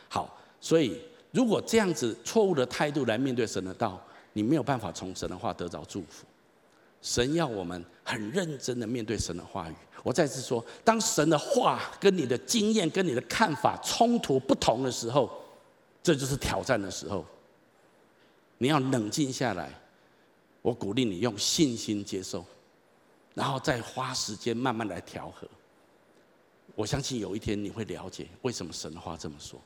[0.09, 0.99] 好，所以
[1.31, 4.01] 如果这样子错误的态度来面对神的道，
[4.33, 6.25] 你没有办法从神的话得着祝福。
[7.01, 9.75] 神要我们很认真的面对神的话语。
[10.03, 15.31] 我再次说，当神的话跟你的经验、跟你的看法冲突不同的时候，
[16.03, 17.25] 这就是挑战的时候。
[18.59, 19.73] 你要冷静下来，
[20.61, 22.45] 我鼓励你用信心接受，
[23.33, 25.47] 然后再花时间慢慢来调和。
[26.75, 29.59] 我相信有一天你会了解为什么神的话这么说。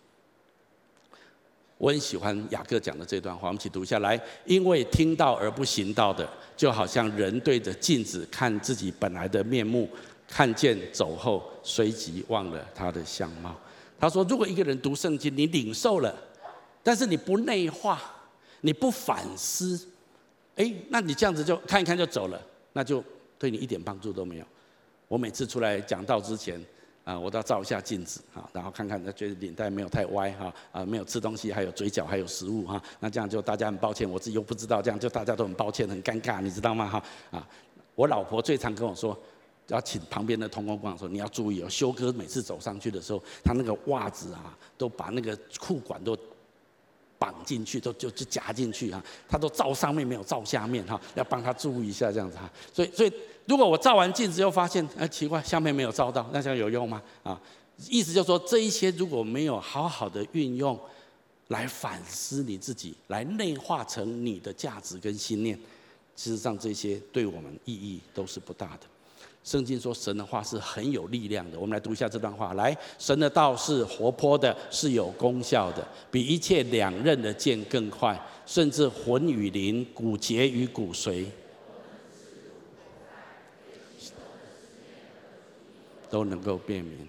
[1.80, 4.20] 我很喜欢雅各讲的这段话，我们一起读下来。
[4.46, 9.90] 因为听到而不行道的，就好像人对着镜子看自己本来的面目，
[10.28, 13.56] 看见走后，随即忘了他的相貌。
[14.00, 16.16] 他说，如果一个人读圣经，你领受了，
[16.84, 18.00] 但是你不内化。
[18.66, 19.78] 你不反思，
[20.56, 22.42] 哎，那你这样子就看一看就走了，
[22.72, 23.04] 那就
[23.38, 24.46] 对你一点帮助都没有。
[25.10, 26.64] 我每次出来讲道之前，
[27.04, 36.88] 啊，我都要照一下镜子，哈，然后看看，觉得领带没有太歪，哈，啊，没有吃东西，还有嘴角还有食物，哈，那这样就大家很抱歉，我自己又不知道，这样就大家都很抱歉，很尴尬，你知道吗？
[36.88, 37.46] 哈，啊，
[37.96, 39.16] 我老婆最常跟我说，
[39.68, 46.18] 要请旁边的同工讲说，你要注意哦，修哥每次走上去的时候，他那个袜子啊，都把那个裤管都。
[47.24, 52.52] 绑进去都就就夹进去哈，他都照上面没有照下面哈，要帮他注意一下这样子哈。
[52.74, 53.14] 所以所以
[53.46, 57.02] 如果我照完镜子又发现哎奇怪下面没有照到，那这样有用吗？
[57.24, 57.40] 啊，
[57.88, 60.78] 意思就是说这一些如果没有好好的运用
[61.48, 65.56] 来反思你自己，来内化成你的价值跟信念，
[66.18, 68.93] 事实上这些对我们意义都是不大的。
[69.44, 72.54] 圣经说神的话是很有力量的，我们来读一下这段话。
[72.54, 81.26] 来，神的道是活泼的，是有功效的，比一切两刃的剑更快，甚至魂与灵、骨节与骨髓
[86.10, 87.06] 都能够辨明。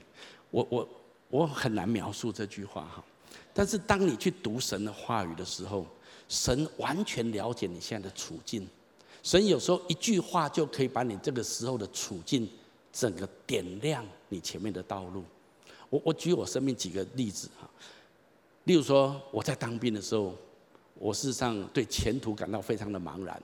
[0.51, 0.89] 我我
[1.29, 3.05] 我很难描述这句话哈，
[3.53, 5.87] 但是当你去读神的话语的时候，
[6.29, 8.67] 神完全了解你现在的处境，
[9.25, 12.47] 神有时候一句话就可以把你这个时候的处境
[12.93, 15.25] 整个点亮你前面的道路。
[15.89, 17.69] 我我举我生命几个例子哈，
[18.65, 20.37] 例如说我在当兵的时候，
[20.99, 23.43] 我事实上对前途感到非常的茫然。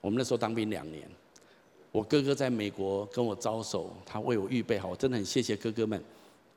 [0.00, 1.10] 我们那时候当兵两年，
[1.90, 6.00] 我哥哥在美国跟我招手，他为我预备好，我真的很谢谢哥哥们，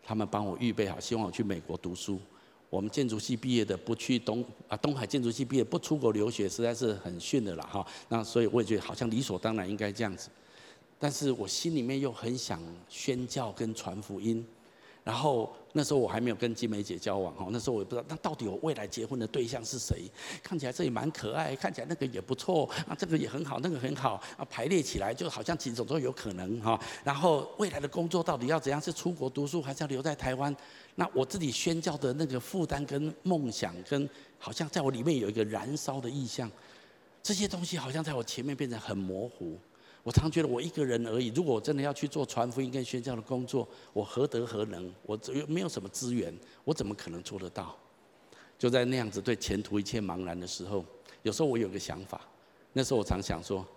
[0.04, 2.20] 他们帮我预备好，希望我去美国读书。
[2.70, 7.86] 我们建筑系毕业的不去东啊东海建筑系毕业不出国留学，实在是很逊的了哈。
[8.10, 10.30] 那所以我也觉得好像理所当然应该这样子，
[11.00, 14.46] 但是我心里面又很想宣教跟传福音。
[15.08, 20.04] 然后那时候我还没有跟金梅姐交往哈，那时候我也不知道那到底我未来结婚的对象是谁。
[20.44, 26.78] 看起来这也蛮可爱，看起来那个也不错啊，这个也很好，那个很好啊，排列起来就好像几种都有可能哈。
[27.06, 28.82] 然后未来的工作到底要怎样？
[28.82, 30.54] 是出国读书还是要留在台湾？
[30.96, 36.52] 那我自己宣教的那个负担跟梦想，跟好像在我里面有一个燃烧的意象，
[37.24, 39.58] 这些东西好像在我前面变成很模糊。
[40.08, 41.28] 我常觉得我一个人而已。
[41.36, 44.90] 如果我真的要去做传福音跟宣教的工作，我何德何能？
[45.06, 46.34] 我又没有什么资源，
[46.64, 47.76] 我怎么可能做得到？
[48.58, 50.86] 就在那样子对前途一切茫然的时候，
[51.24, 52.22] 有时候我有个想法。
[52.72, 53.68] 那时候我常想说：“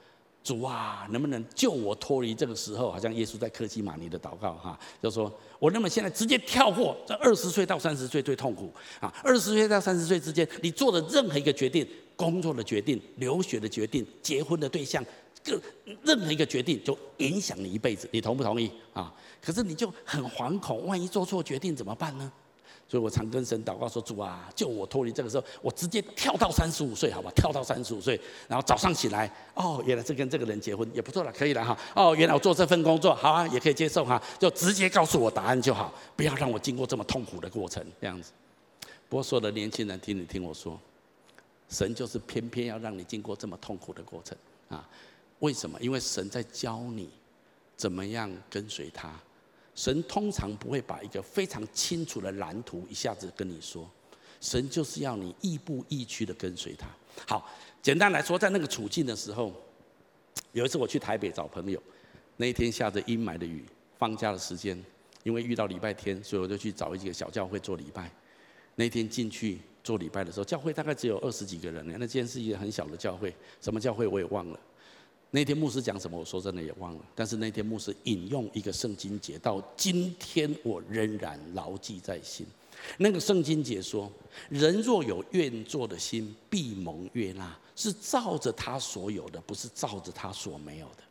[0.44, 9.12] 主啊，能不能救我脱离这个时候？”好像耶稣在克西玛尼的祷告哈，就说：“我那么现在直接跳过这二十岁到三十岁最痛苦啊？
[9.24, 15.04] 二十岁到三十岁之间，你做的任何一个决定，工作的决定、留学的决定、结婚的对象。”
[15.44, 15.60] 个
[16.02, 19.12] 任何一个决定就影响你一辈子，你同不同意啊？
[19.42, 22.30] 可是你就很惶恐，万一做错决定怎么办呢？
[22.88, 27.30] 所以我常跟神祷告说：“主啊，救我脱离这个时候，我直接跳到三十五岁，好吧？
[27.36, 31.78] 跳到三十五岁，然后早上起来，哦，原来是跟这个人结婚，也不错了，可以了哈。
[31.94, 38.32] 哦，原来我做这份工作，好啊，也可以接受哈，就直接告诉我答案就好，不要让我经过这么痛苦的过程，这样子。
[39.08, 40.76] 不过，所有的年轻人，听你听我说，
[41.68, 44.36] 神就是偏偏要让你经过这么痛苦的过程
[44.68, 44.84] 啊。”
[45.40, 45.78] 为什么？
[45.80, 47.10] 因为神在教你
[47.76, 49.12] 怎么样跟随他。
[49.74, 53.88] 神通常不会把一个非常清楚的蓝图一下子跟你说，
[54.40, 56.86] 神就是要你亦步亦趋的跟随他。
[57.26, 57.48] 好，
[57.80, 59.54] 简单来说，在那个处境的时候，
[60.52, 61.82] 有一次我去台北找朋友，
[62.36, 63.64] 那一天下着阴霾的雨，
[63.98, 64.82] 放假的时间，
[65.22, 68.10] 因为遇到礼拜天，所以我就去找一个小教会做礼拜。
[68.74, 74.60] 那天进去做礼拜的时候，教会大概只有二十几个人，那间是一个很小的教会，什么教会我也忘了。
[75.32, 76.18] 那天牧师讲什么？
[76.18, 77.00] 我说真的也忘了。
[77.14, 82.44] 但是那天牧师引用一个圣经节，到今天我仍然牢记在心。
[82.98, 84.10] 那个圣经节说
[84.50, 87.56] ：“人若有愿做的心，必蒙悦纳。
[87.76, 91.02] 是照着他所有的，不是照着他所没有的。”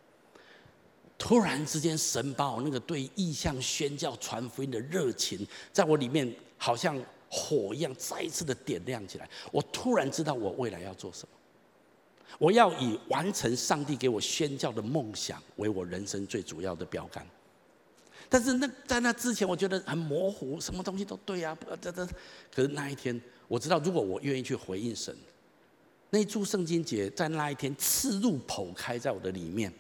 [1.17, 9.30] 突然之间，神把我那个对异象宣教传福音的热情，在我里面好像火一样，再一次的点亮起来。
[9.51, 11.38] 我突然知道我未来要做什么。
[12.38, 17.25] 我要以完成上帝给我宣教的梦想为我人生最主要的标杆。
[18.30, 22.05] 但是那在那之前，我觉得很模糊，什么东西都对啊，这这。
[22.53, 25.15] 可是那一天，我知道如果我愿意去回应神，
[26.11, 29.73] 那一处圣经节在那一天刺入剖开在我的里面。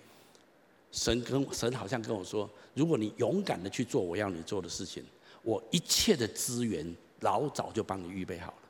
[0.91, 5.03] 神跟神好像跟我说：如果你勇敢的去做我要你做的事情，
[5.43, 8.68] 我一切的资源老早就帮你预备好了。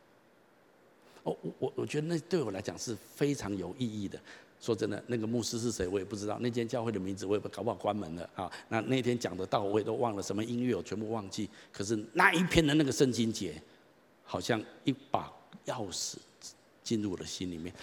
[1.23, 4.19] 哦，我我我觉得那对我来讲是非常有意义的。
[4.61, 8.51] 说真的，那个牧师是谁我也不知道，那间教会的名字我也不搞不好关门了啊。
[8.67, 11.49] 那那天讲的道我也都忘了，什么音乐我全部忘记。
[11.71, 13.61] 可是那一篇的那个圣经节，
[14.25, 15.31] 好像一把
[15.65, 16.15] 钥匙
[16.83, 17.73] 进入我的心里面。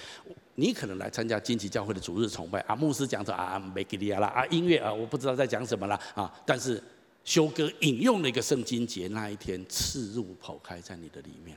[0.54, 6.30] 你可能来参加金旗教会的主日崇拜啊，牧师讲着啊，没给你啦啊，音乐啊，我不知道在讲什么了啊。
[6.44, 6.82] 但是
[7.24, 11.56] 修哥引用了一个圣经节，那一天刺入剖开在你的里面。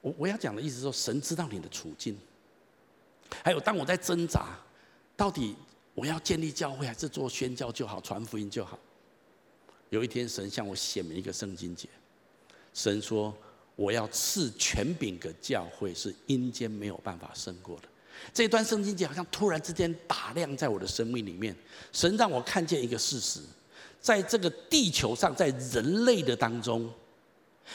[0.00, 2.16] 我我要讲的意思是说，神知道你的处境。
[3.44, 4.58] 还有，当我在挣扎，
[5.16, 5.54] 到底
[5.94, 8.78] 我要建立教会，还是做宣教就好，传福音就好？
[9.90, 11.88] 有一天，神向我显明一个圣经节，
[12.72, 13.36] 神说
[13.76, 17.88] ：“我要赐权柄给教会，是阴间没有办法胜过的。”
[18.32, 21.54] 这段圣经节好像突然之间打亮在我的生命里面，
[21.92, 23.40] 神让我看见一个事实，
[24.00, 26.92] 在这个地球上，在人类的当中。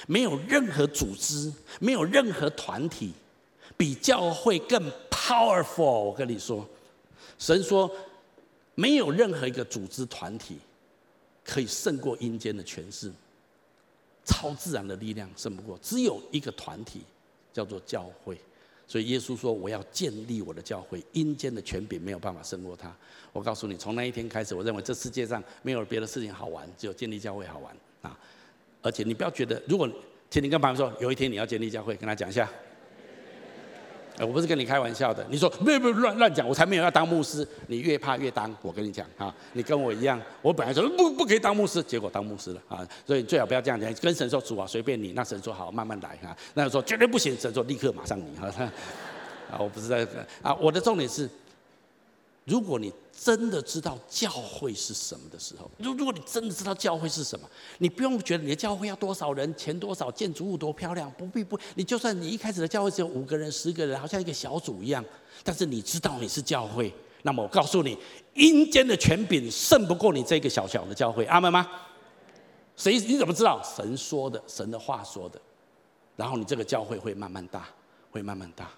[0.08, 3.14] 没有任何组织，没有任何团体
[3.78, 5.84] 比教会更 powerful。
[5.84, 6.68] 我跟你说，
[7.38, 7.90] 神说，
[8.76, 10.58] 没有任何一个组织团体
[11.44, 13.12] 可以胜过阴间的权势，
[14.24, 15.78] 超自然的力量胜不过。
[15.82, 17.02] 只有一个团体
[17.54, 18.38] 叫做教会。
[18.88, 22.96] 所以耶稣说：“我要建立我的教会，阴间的权柄没有办法胜过他。”
[23.34, 28.16] 我告诉你，从那一天开始，我认为这世界上没有别的事情好玩，只有建立教会好玩啊。
[28.86, 29.90] 而且你不要觉得，如果
[30.30, 32.48] 请你跟朋友说，有一天你要建立教会，跟他讲一下。
[34.20, 35.26] 我不是跟你开玩笑的。
[35.30, 37.46] 你说没有没有乱乱讲，我才没有要当牧师。
[37.68, 40.22] 你越怕越当，我跟你讲啊，你跟我一样。
[40.44, 42.88] 我本来说不不可以当牧师，结果当牧师了啊。
[43.08, 45.14] 所以最好不要这样讲，跟神说主啊，随便你。
[45.14, 46.38] 那神说好，慢慢来哈。
[46.54, 48.48] 那说绝对不行，神说立刻马上你哈。
[49.52, 50.08] 啊，我不是在
[50.42, 51.30] 啊，我的重点是，
[52.46, 52.94] 如果你。
[53.18, 65.04] 真的知道教会是什么的时候，如如果你真的知道教会是什么，你不用觉得你的教会要多少人，钱多少，建筑物多漂亮，不必不，你就算你一开始的教会只有五个人、十个人，好像一个小组一样，
[65.46, 67.98] 但是你知道你是教会，那么我告诉你，
[68.34, 71.66] 阴间的权柄胜不过你这个小小的教会，阿门吗？
[72.76, 73.00] 谁？
[73.00, 73.64] 你怎么知道？
[73.64, 75.40] 神说的，神的话说的，
[76.18, 77.70] 然后你这个教会会慢慢大，
[78.12, 78.70] 会慢慢大，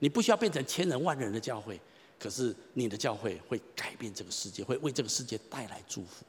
[0.00, 1.80] 你不需要变成千人万人的教会。
[2.18, 6.24] 可是你的教会会改变这个世界，会为这个世界带来祝福。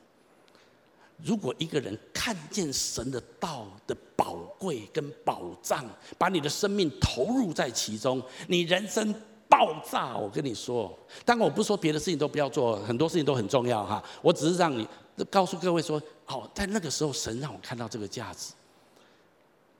[1.24, 5.84] 如果一个人看见神的道的宝贵跟宝藏，
[6.16, 9.16] 把你的生命投入在其中，你人生
[9.50, 10.16] 爆炸。
[10.16, 14.04] 我跟你说，当然我不说别的事情都不要做，很多事情都很重要哈。
[14.22, 14.88] 我只是让你
[15.32, 18.54] 告诉各位说，哦，在那个时候，神让我看到这个价值。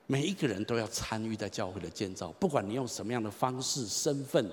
[0.06, 4.50] 每一个人都要参与在教会的建造，不管你用什么样的方式、身份。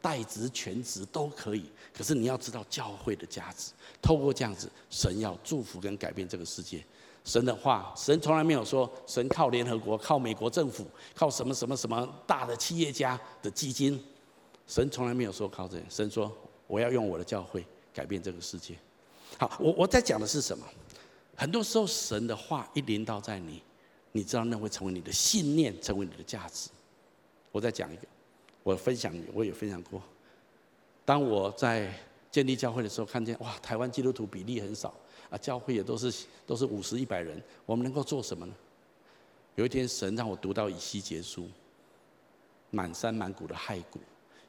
[0.00, 3.72] 代职、全职都可以，可是你要知道教会的价值。
[4.00, 6.84] 透过这样子，神要祝福跟改变这个世界。
[7.24, 14.02] 神的话，神从来没有说神靠联合国、靠美国政府、靠什么什么什么大的企业家的基金。
[14.66, 15.84] 神从来没有说靠这些。
[15.90, 16.34] 神说
[16.66, 18.74] 我要用我的教会改变这个世界。
[19.38, 20.64] 好，我我在讲的是什么？
[21.36, 23.62] 很多时候神的话一临到在你，
[24.12, 26.70] 你知道那会成为你的信念，成为你的价值。
[27.52, 28.02] 我再讲一个。
[28.68, 30.02] 我分享，我也分享过。
[31.02, 31.90] 当我在
[32.30, 34.92] 建立教会的时候，看见哇，台湾基督徒比例很少
[35.30, 36.12] 啊，教会也都是
[36.46, 38.54] 都是五十、一百人，我们能够做什么呢？
[39.54, 41.48] 有一天，神让我读到以西结书，
[42.70, 44.00] 满山满谷的骸骨，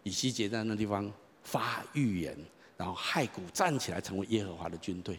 [0.04, 1.10] 以西结在那地方
[1.42, 2.38] 发预言，
[2.76, 5.18] 然后骸骨站起来成为耶和华的军队。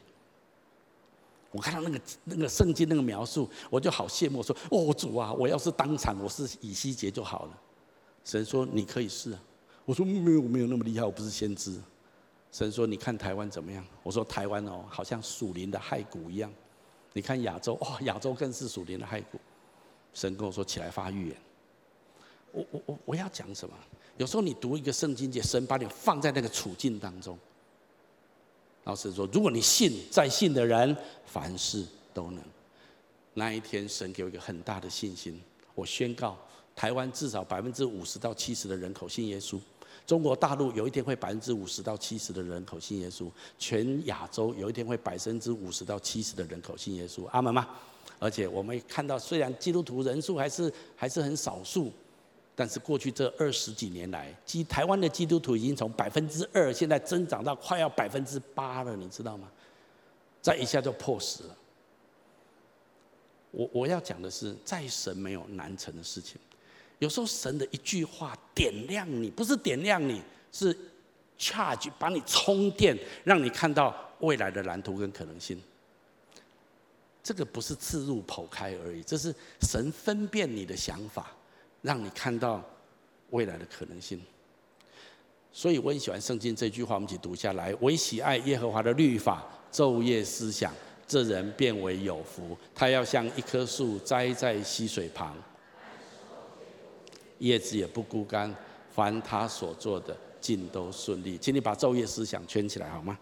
[1.52, 7.58] 我看到那个那个圣经那个描述，我就好羡慕，说哦主啊，我要是当场我是以西结就好了。
[8.24, 9.42] 神说：“你可以试啊。”
[9.84, 11.80] 我说：“没有，没有那么厉害，我不是先知。”
[12.52, 16.52] 神说：“你看台湾怎么样？”我说：“台湾哦，好像属灵的骸骨一样。
[17.12, 19.38] 你看亚洲，哇，亚洲更是属灵的骸骨。”
[20.12, 21.36] 神跟我说：“起来发预言。”
[22.52, 23.74] 我我我我要讲什么？
[24.16, 27.38] 有时候你读一个圣经节，神把你放在那个处境当中。
[28.84, 32.42] 然后神说：“如果你信，在信的人凡事都能。”
[33.34, 35.40] 那一天，神给我一个很大的信心。
[35.74, 36.36] 我宣告。
[36.80, 39.60] 台湾至少百分之五十到七十的人口信耶稣，
[40.06, 47.68] 中国大陆有一天会百分之五十到七十的人口信耶稣，全亚洲有一天会百分之五十到七十的人口信耶稣，阿门吗？
[48.18, 51.92] 而且我们看到，虽然基督徒人数还是还是很少数，
[52.56, 59.46] 但是过去这二十几年来，基台湾的基督徒已经从百分之二，现在增长到快要百分之八了，你知道吗？
[60.40, 61.56] 再一下就破十了。
[63.50, 66.40] 我我要讲的是，在神没有难成的事情。
[67.00, 70.22] 有时候神的一句话点亮你，不是点亮你，
[70.52, 70.76] 是
[71.38, 75.60] charge 把你充电，让你看到未来的蓝图跟可能性。
[77.22, 81.32] 这个不是刺入剖开而已，这是神分辨你的想法，
[81.80, 82.62] 让你看到
[83.30, 84.20] 未来的可能性。
[85.52, 89.42] 所以我很喜欢圣经这句话，我们一起读下来：惟喜爱耶和华的律法，
[89.72, 90.70] 昼夜思想，
[91.08, 92.54] 这人便为有福。
[92.74, 95.34] 他要像一棵树栽在溪水旁。
[97.40, 98.54] 叶子也不枯干，
[98.90, 101.36] 凡他所做的尽都顺利。
[101.38, 103.18] 请你把昼夜思想圈起来好吗？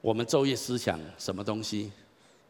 [0.00, 1.92] 我们昼夜思想什么东西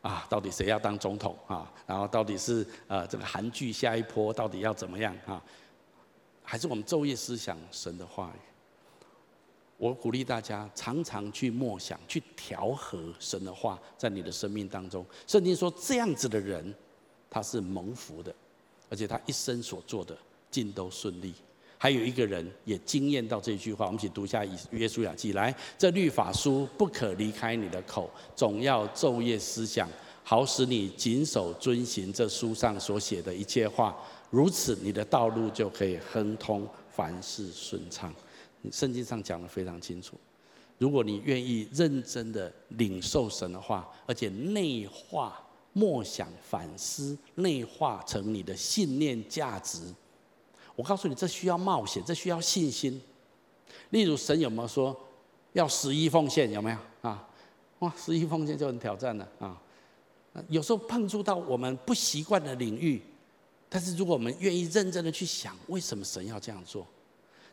[0.01, 0.27] 啊？
[0.31, 1.71] 到底谁要当总统啊？
[1.87, 5.43] 然后到底是呃这个韩剧下一波到底要怎么样啊？
[6.43, 8.41] 还是我们昼夜思想神的话语？
[9.77, 15.05] 我鼓励大家常常去默想，去调和神的话在你的生命当中。
[15.27, 16.75] 圣经说这样子的人。
[17.31, 18.35] 他是蒙福的，
[18.91, 20.19] 而且他一生所做的
[20.51, 21.33] 尽都顺利。
[21.79, 29.89] 还有一个人也惊艳到这句话，我们一起读一下以约书亚记来，这律法书不可离开你的口，总要昼夜思想，
[30.23, 33.97] 好使你谨守遵行这书上所写的一切话。
[34.29, 38.15] 如此，你的道路就可以亨通，凡事顺畅。
[38.71, 40.19] 圣经上讲得非常清楚，
[40.77, 45.43] 如果你愿意认真的领受神的话，而且内化。
[45.73, 49.81] 默想、反思、内化成你的信念价值。
[50.75, 53.01] 我告诉你，这需要冒险，这需要信心。
[53.91, 54.97] 例如，神有没有说
[55.53, 56.51] 要十一奉献？
[56.51, 57.29] 有没有啊？
[57.81, 59.61] 哇，十一奉献就很挑战了啊！
[60.49, 63.03] 有时候碰触到我们不习惯的领域，
[63.69, 66.87] 但是如果我们愿意认真的去想，为什么神要这样做？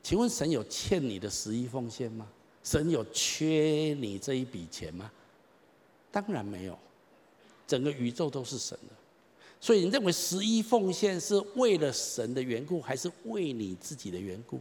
[0.04, 2.28] 请问神有欠你的十一奉献吗？
[2.64, 5.10] 神有缺你这一笔钱吗？
[6.12, 6.78] 当然没有，
[7.68, 8.96] 整个宇宙都是神的。
[9.60, 14.60] 所以你认为十一奉献是为了神的缘故，还是为你自己的缘故？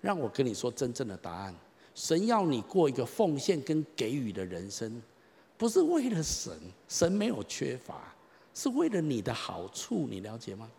[0.00, 1.54] 让我跟你说真正的答案：
[1.94, 5.02] 神要你过一个奉献跟给予的人生，
[5.58, 6.52] 不是为了神，
[6.88, 8.14] 神没有缺乏，
[8.54, 10.06] 是为了你的好处。
[10.08, 10.70] 你了解吗？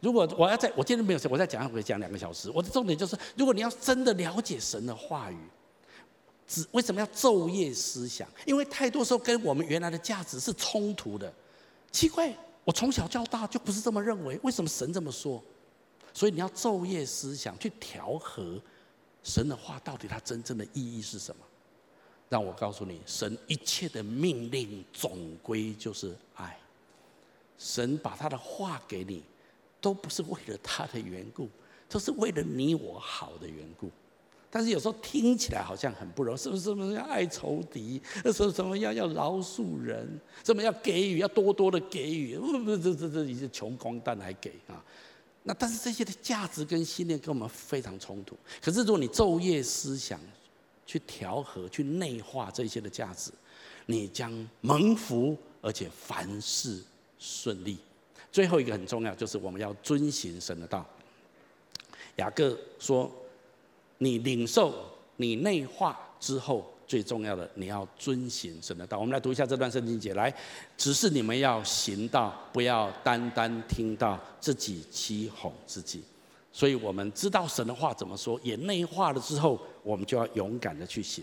[0.00, 2.50] 如果我要在我今天没有事，我再讲，我可以讲两个小时。
[2.50, 5.38] 我的重点就是，如果你要真的了解神的话语，
[6.50, 8.28] 只为什么要昼夜思想？
[8.44, 11.32] 因为太多时候跟我们原来的价值是冲突的。
[11.92, 14.36] 奇怪，我从小到大就不是这么认为。
[14.42, 15.40] 为什么神这么说？
[16.12, 18.60] 所以你要昼夜思想，去调和
[19.22, 21.44] 神的话到底它真正的意义是什么？
[22.28, 26.58] 让我告诉你，神一切的命令总归就是爱。
[27.58, 29.22] 神把他的话给你，
[29.80, 31.48] 都不是为了他的缘故，
[31.88, 33.88] 都是为了你我好的缘故。
[34.52, 36.62] 但是有时候听起来好像很不容易，是不是？
[36.62, 38.02] 什么要爱仇敌？
[38.34, 40.20] 说什么要要饶恕人？
[40.42, 41.18] 什么要给予？
[41.18, 42.36] 要多多的给予？
[42.36, 44.84] 不不，这这这，一些穷光蛋来给啊！
[45.44, 48.36] 那但是这些的价值跟信念跟我们非常冲突。
[48.60, 50.18] 可是如果你昼夜思想，
[50.84, 53.30] 去调和、去内化这些的价值，
[53.86, 54.32] 你将
[54.62, 56.82] 蒙福，而且凡事
[57.20, 57.78] 顺利。
[58.32, 60.84] 最后一个很重要，就是我们要遵行神的道。
[62.16, 63.08] 雅各说。
[64.02, 64.74] 你领受、
[65.16, 68.98] 你内化之后，最重要的，你要遵行神的道。
[68.98, 70.34] 我们来读一下这段圣经节，来，
[70.74, 76.02] 只是你们要行道，不要单单听到，自己欺哄自己。
[76.50, 81.22] 所以我们知道神的话怎么说，也内化了之后，我们就要勇敢的去行。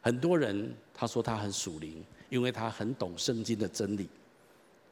[0.00, 4.08] 很多人他说他很属灵，因为他很懂圣经的真理，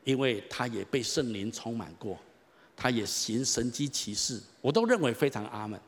[0.04, 2.18] 因为他也被圣灵充满过，
[2.76, 5.80] 他也行神迹奇事，我都认为非常阿门。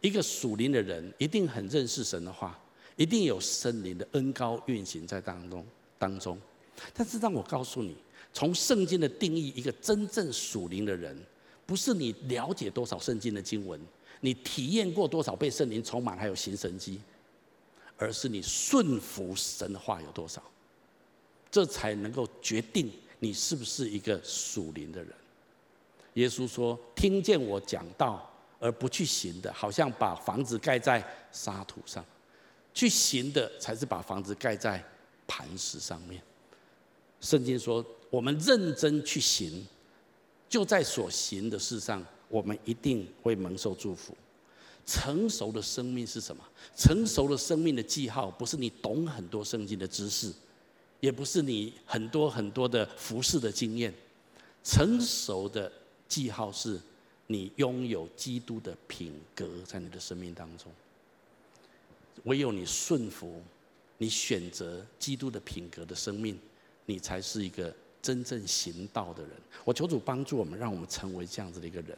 [0.00, 2.58] 一个属灵的人一定很认识神的话，
[2.96, 5.66] 一定有圣灵的恩膏运行在当中
[5.98, 6.38] 当中。
[6.94, 7.96] 但是让我告诉你，
[8.32, 11.20] 从圣经的定义，一个真正属灵的人，
[11.66, 13.80] 不是你了解多少圣经的经文，
[14.20, 17.00] 你体验过多少被圣灵充满，还有行神迹，
[17.96, 20.40] 而是你顺服神的话有多少，
[21.50, 22.88] 这才能够决定
[23.18, 25.12] 你是不是一个属灵的人。
[26.14, 28.24] 耶稣说：“听见我讲道。”
[28.60, 31.00] 而不去行的，好像把房子盖在
[31.30, 32.02] 沙土上；
[32.74, 34.84] 去行的，才是把房子盖在
[35.26, 36.20] 磐石上面。
[37.20, 39.64] 圣经说，我们认真去行，
[40.48, 44.16] 就在所行的事上，我们一定会蒙受祝福。
[44.84, 46.42] 成熟的生命是什么？
[46.74, 50.32] 成熟的生命的记号，不是你懂很多圣经的知识，
[50.98, 53.94] 也不是你很多很多的服饰的经验。
[54.64, 55.70] 成熟的
[56.08, 56.80] 记号是。
[57.30, 60.72] 你拥有基督的品格在你的生命当中，
[62.24, 63.42] 唯有你顺服，
[63.98, 66.38] 你选择基督的品格的生命，
[66.86, 69.32] 你才是一个真正行道的人。
[69.62, 71.96] 我求主帮助我们，让我们成为这样子的一个人。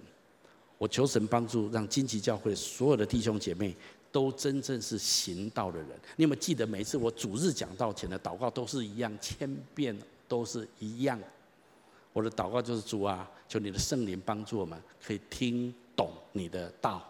[0.78, 3.76] 我求神帮助，让荆棘教会所有的弟兄姐妹
[4.11, 5.89] 都真正是行道的人。
[6.16, 11.20] 你有没有记得每次我主日讲道前的祷告都是一样，千遍都是一样？
[12.13, 13.29] 我的祷告就是主啊。
[13.49, 17.05] 求你的圣灵帮助我们，可以听懂你的道。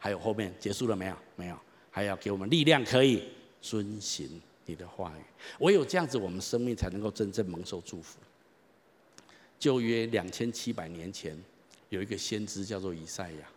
[0.00, 1.16] 还有后面结束了没有？
[1.36, 1.56] 没有，
[1.92, 3.22] 还要给我们力量，可以
[3.62, 5.22] 遵行你的话语。
[5.60, 8.18] 唯有这样子，我们生命才能够真正蒙受祝福。
[9.60, 11.40] 旧约两千七百年前，
[11.88, 13.48] 有一个先知叫做以赛亚，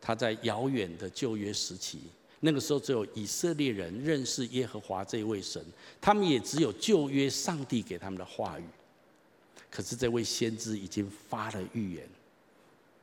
[0.00, 2.02] 他在遥远的旧约时期，
[2.38, 5.60] 那个时候只有以色列人认识耶和华这位神，
[6.00, 8.64] 他们也只有旧约上帝给他们的话语。
[9.70, 12.04] 可是这位先知已经发了预言，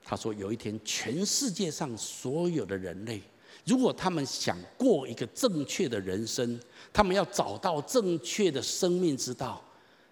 [0.03, 3.21] 他说有一天，全世界上所有的人类，
[3.65, 6.59] 如果他们想过一个正确的人生，
[6.91, 9.61] 他们要找到正确的生命之道，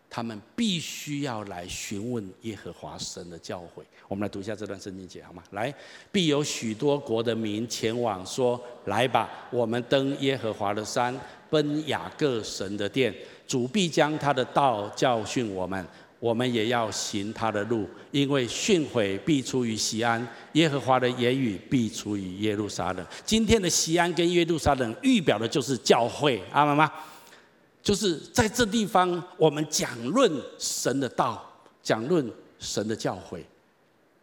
[0.10, 3.84] 他们必须要来询问耶和华神的教诲。
[4.08, 5.44] 我们来读一下这段圣经节好吗？
[5.52, 5.74] 来，
[6.12, 11.14] 必有许多国的民前往，说：“来吧，我们登耶和华的山，
[11.50, 13.14] 奔雅各神的殿。
[13.48, 15.86] 主必将他的道教训我们。”
[16.26, 23.06] 我们也要行他的路，因为训诲必出于西安，耶和华的言语必出于耶路撒冷。
[23.24, 26.92] 今天的西安跟耶路撒冷预表的就是教会，阿们吗？
[27.84, 31.48] 就是在这地方，我们讲论神的道，
[31.84, 33.44] 讲论神的教诲，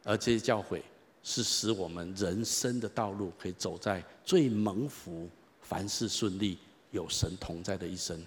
[0.03, 0.83] 而这些教诲
[1.23, 5.31] 是使我们人生的道路可以走在最蒙福、
[5.61, 6.59] 凡事顺利、
[6.91, 8.21] 有神同在的一生。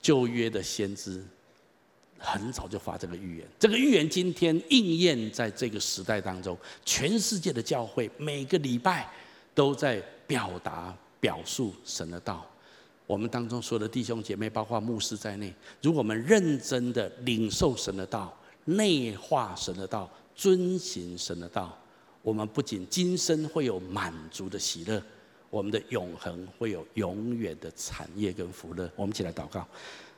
[0.00, 1.20] 旧约的先知。
[2.18, 9.08] 很早就发这个预言，这个预言今天应验在这个时代当中，全世界的教会每个礼拜
[9.54, 12.44] 都在表达、表述神的道。
[13.06, 21.78] 我们当中所有的弟兄姐妹，包括牧师在内，如果我们认真的领受神的道、内化神的道、遵行神的道，
[22.22, 25.00] 我们不仅今生会有满足的喜乐，
[25.50, 28.90] 我们的永恒会有永远的产业跟福乐。
[28.96, 29.64] 我们一起来祷告。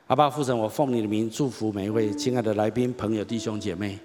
[0.08, 3.98] 阿爸父神，我奉你的名祝福每一位亲爱的来宾、朋友、弟兄姐妹，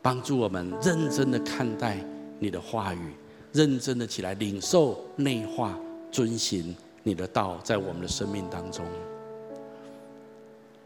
[0.00, 1.98] 帮助我们认真的看待
[2.38, 3.12] 你的话语，
[3.52, 5.78] 认真的起来领受、内化、
[6.10, 8.82] 遵行你的道，在我们的生命当中。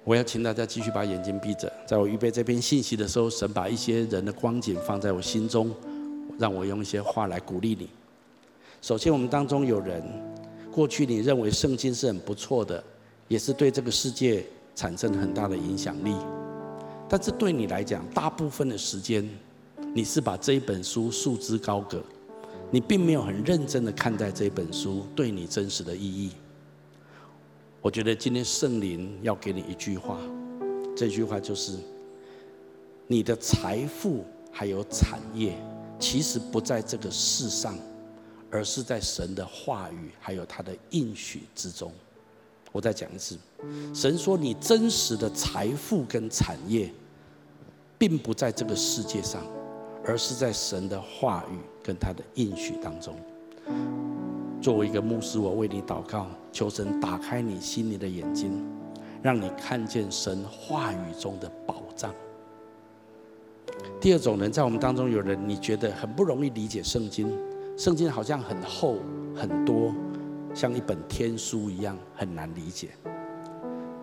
[0.02, 5.72] 我要请大家继续把眼睛闭着，在我预备这篇信息的时候，神把一些人的光景放在我心中，
[6.40, 7.88] 让我用一些话来鼓励你。
[8.82, 10.02] 首先，我们当中有人，
[10.72, 12.82] 过去你认为圣经是很不错的，
[13.28, 14.44] 也是对这个世界。
[14.76, 16.14] 产生很大的影响力，
[17.08, 19.26] 但是对你来讲，大部分的时间，
[19.94, 22.02] 你是把这一本书束之高阁，
[22.70, 26.32] 你并没有很认真的看待这本书对你真实的意义。
[27.80, 30.18] 我觉得今天圣灵要给你一句话，
[30.94, 31.78] 这句话就是：
[33.06, 35.56] 你的财富还有产业，
[35.98, 37.74] 其实不在这个世上，
[38.50, 41.90] 而是在神的话语还有他的应许之中。
[42.76, 43.38] 我再讲一次，
[43.94, 46.92] 神说你真实的财富跟产业，
[47.96, 49.42] 并不在这个世界上，
[50.04, 53.16] 而是在神的话语跟他的应许当中。
[54.60, 58.62] 作为一个牧师，我为你祷告，求神打开你心里的眼睛，
[59.22, 62.14] 让你看见神话语中的宝藏。
[63.98, 67.34] 第二种人，在我们当中有人，你觉得很不容易理解圣经，
[67.78, 68.96] 圣经好像很厚
[69.34, 69.94] 很多。
[70.56, 72.88] 像一本天书一样很难理解，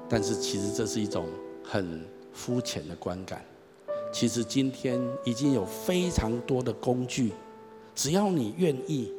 [0.08, 1.26] 但是其实这是一种
[1.64, 3.43] 很肤浅的观感。
[4.12, 7.34] 其实今天已经有非常多的工具，
[7.95, 9.12] 只要你愿意，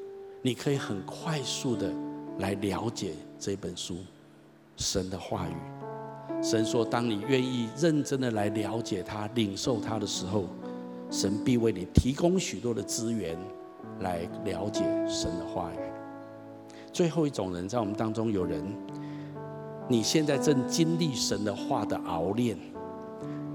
[0.42, 1.92] 你可以很快速的
[2.38, 3.96] 来了解这本书，
[4.76, 6.40] 神的话语。
[6.40, 10.44] 神说，当你愿意认真的来了解它、领受它的时候，
[11.10, 13.36] 神必为你提供许多的资源
[13.98, 15.83] 来了解神的话语。
[16.94, 18.64] 最后一种人，在我们当中有人，
[19.88, 22.56] 你现在正经历神的话的熬炼，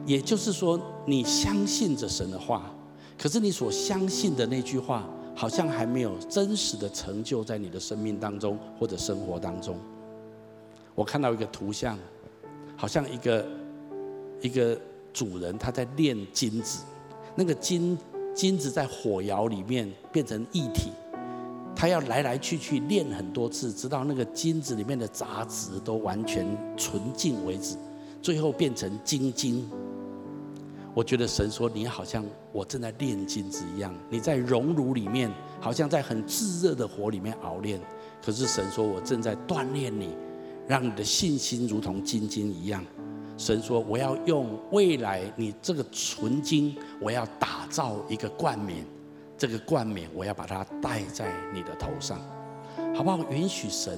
[0.06, 2.70] 也就是说，你相信着神的话，
[3.18, 9.78] 可是你所相信的那句话，好像还没有真实的成就在你的生命当中或者生活当中。
[10.94, 11.98] 我看到一个图像，
[12.76, 13.48] 好像一个
[14.42, 14.78] 一个
[15.14, 16.84] 主人他在炼金子，
[17.36, 17.98] 那个金
[18.36, 20.92] 金子在火窑里面变成一体。
[21.80, 27.78] 他要来来去去练很多次，直到那个金子里面的杂质都完全纯净为止，
[28.22, 29.66] 最后变成精金。
[30.94, 37.80] 我觉得神说，你好像我正在炼金子一样，你在熔炉里面，好像在很炙热的火里面熬炼。
[38.22, 40.10] 可是神说我正在锻炼你，
[40.68, 42.86] 让你的信心如同精金一样。
[43.38, 48.86] 神说我要用未来你这个纯金，我要打造一个冠冕。
[49.40, 52.20] 这个冠冕，我要把它戴在你的头上，
[52.94, 53.18] 好不好？
[53.32, 53.98] 允许神，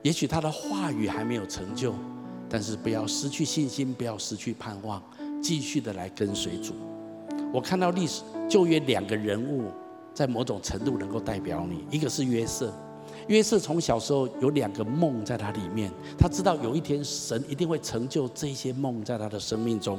[0.00, 1.92] 也许他的话语还没有成就，
[2.48, 5.02] 但是不要失去信心，不要失去盼望，
[5.42, 6.74] 继续的来跟随主。
[7.52, 9.72] 我看到历史旧约两个人物，
[10.14, 12.72] 在某种程度能够代表你，一个是约瑟，
[13.26, 19.98] 约瑟从小时候有两个梦在他里面，他知道有一天神一定会成就这些梦在他的生命中，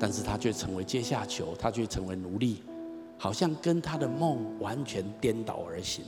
[0.00, 2.62] 但是他却成为阶下囚，他却成为奴隶。
[3.22, 6.04] 好像跟他的梦完全颠倒而行。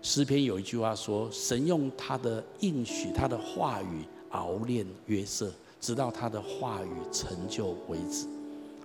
[0.00, 8.28] 诗篇有一句话说：“神用他的应许，他的话语熬炼约瑟，直到他的话语成就为止。”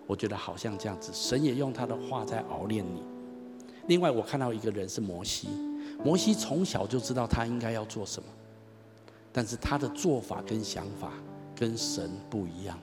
[0.07, 3.03] 我觉得好像这样子，神也用他的话在熬炼你。
[3.85, 5.47] 另外，我看到一个人是摩西，
[6.03, 8.27] 摩西从小就知道他应该要做什么，
[9.31, 11.11] 但是他的做法跟想法
[11.55, 12.75] 跟神不一样，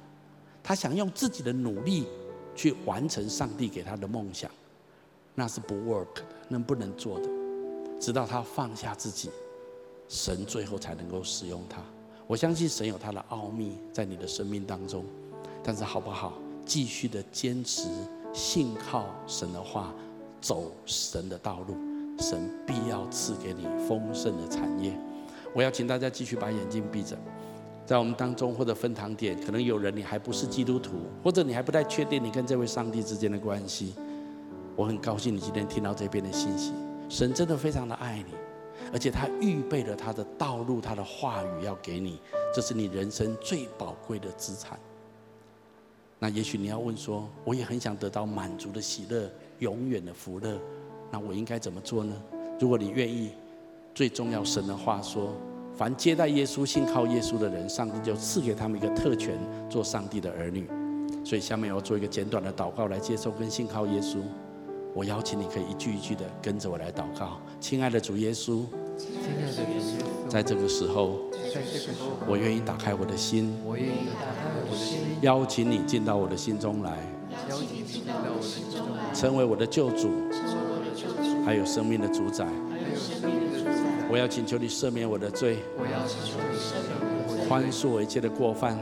[0.62, 2.06] 他想用自己的努力。
[2.54, 4.50] 去完成上帝给他的梦想，
[5.34, 7.28] 那是不 work 的，那不能做的。
[7.98, 9.30] 直到他放下自己，
[10.08, 11.82] 神最后才能够使用他。
[12.26, 15.04] 我相信神有他的奥秘在你的生命当中，
[15.62, 16.32] 但是好不好？
[16.64, 17.88] 继续的坚持，
[18.32, 19.92] 信靠神的话，
[20.40, 21.76] 走神的道路，
[22.18, 24.96] 神必要赐给你丰盛的产业。
[25.52, 27.18] 我要请大家继续把眼睛闭着。
[27.90, 30.92] 在我们当中，或者分堂点，可能有人你还不是基督徒，
[31.24, 33.96] 或者你还不太确定你跟这位上帝之间的关系。
[34.76, 36.72] 我很高兴你今天听到这边的信息，
[37.08, 38.34] 神真的非常的爱你，
[38.92, 42.20] 而且他预备了他的道路，他的话语要给你，
[42.54, 44.78] 这是你人生最宝贵的资产。
[46.20, 49.28] 那也许你要问说，我也很想得到满足的喜乐，
[49.58, 50.56] 永远的福乐，
[51.10, 52.14] 那我应该怎么做呢？
[52.60, 53.32] 如果你愿意，
[53.92, 55.32] 最重要神的话说，
[55.80, 59.34] 凡接待耶稣、信靠耶稣的人，上帝就赐给他们一个特权，
[59.70, 60.68] 做上帝的儿女。
[61.24, 64.18] 所以下面我要做一个简短的祷告，来接受跟信靠耶稣。
[64.92, 67.40] 我邀请你可以一句一句的跟着我来祷告。
[67.60, 68.60] 亲爱的主耶稣
[68.98, 71.18] 亲爱的，在这个时候，
[72.28, 76.98] 我愿意打开我的心，我愿意打开我的心邀请你进到我的心中来，
[79.14, 80.10] 成为我的救主，
[81.46, 82.46] 还有生命的主宰。
[84.10, 86.90] 我要请求你赦免我的罪我要请求你赦免
[87.28, 88.76] 我的，宽恕我一切的过犯，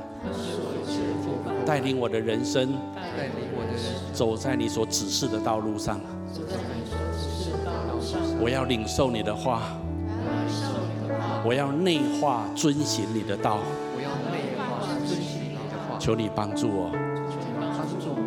[1.66, 6.00] 带领我的人生，带领我的人走在你所指示的道路上。
[6.32, 9.78] 走在你所指示的道路上我要领受你的话，
[10.24, 13.58] 我要领受你的话，我要内化遵行你的道。
[13.94, 16.90] 我要内化遵行你的话求你帮助我，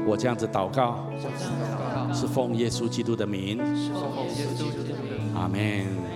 [0.06, 1.04] 我这样子祷告，
[2.14, 3.60] 是奉耶稣基督的名。
[5.34, 6.11] 阿门。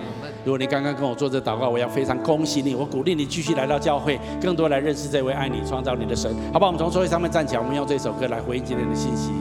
[0.46, 6.68] 如果你刚刚跟我做这祷告，我要非常恭喜你，我鼓励你继续来到教会，更多来认识这位爱你、创造你的神，好吧？
[6.68, 9.32] 我们从座位上面站起来，我们用这首歌来回应今天的信息。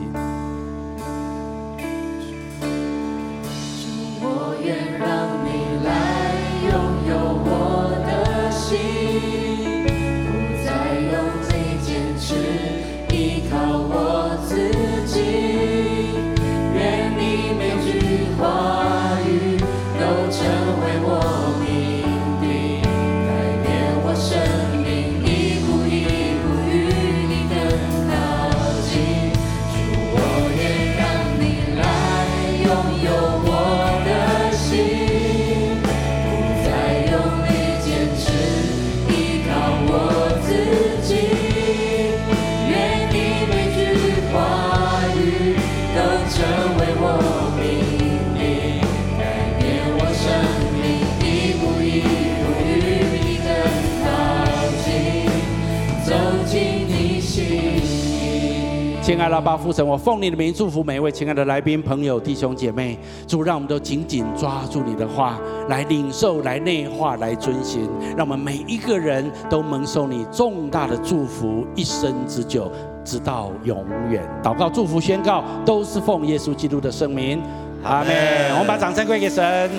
[59.15, 62.99] 亲爱的巴父神，我奉你的名祝福每一位亲爱的来宾、朋友、弟兄姐妹。
[63.25, 65.39] 主，让我们都紧紧抓住你的话，
[65.69, 67.89] 来领受、来内化、来遵行。
[68.17, 72.69] 让我们每一个人都蒙受你重大的祝福，一生之久，
[73.05, 74.21] 直到永远。
[74.43, 77.41] 祷告、祝福、宣告，都是奉耶稣基督的圣名。
[77.83, 78.13] 阿门。
[78.51, 79.71] 我们把掌声归给神。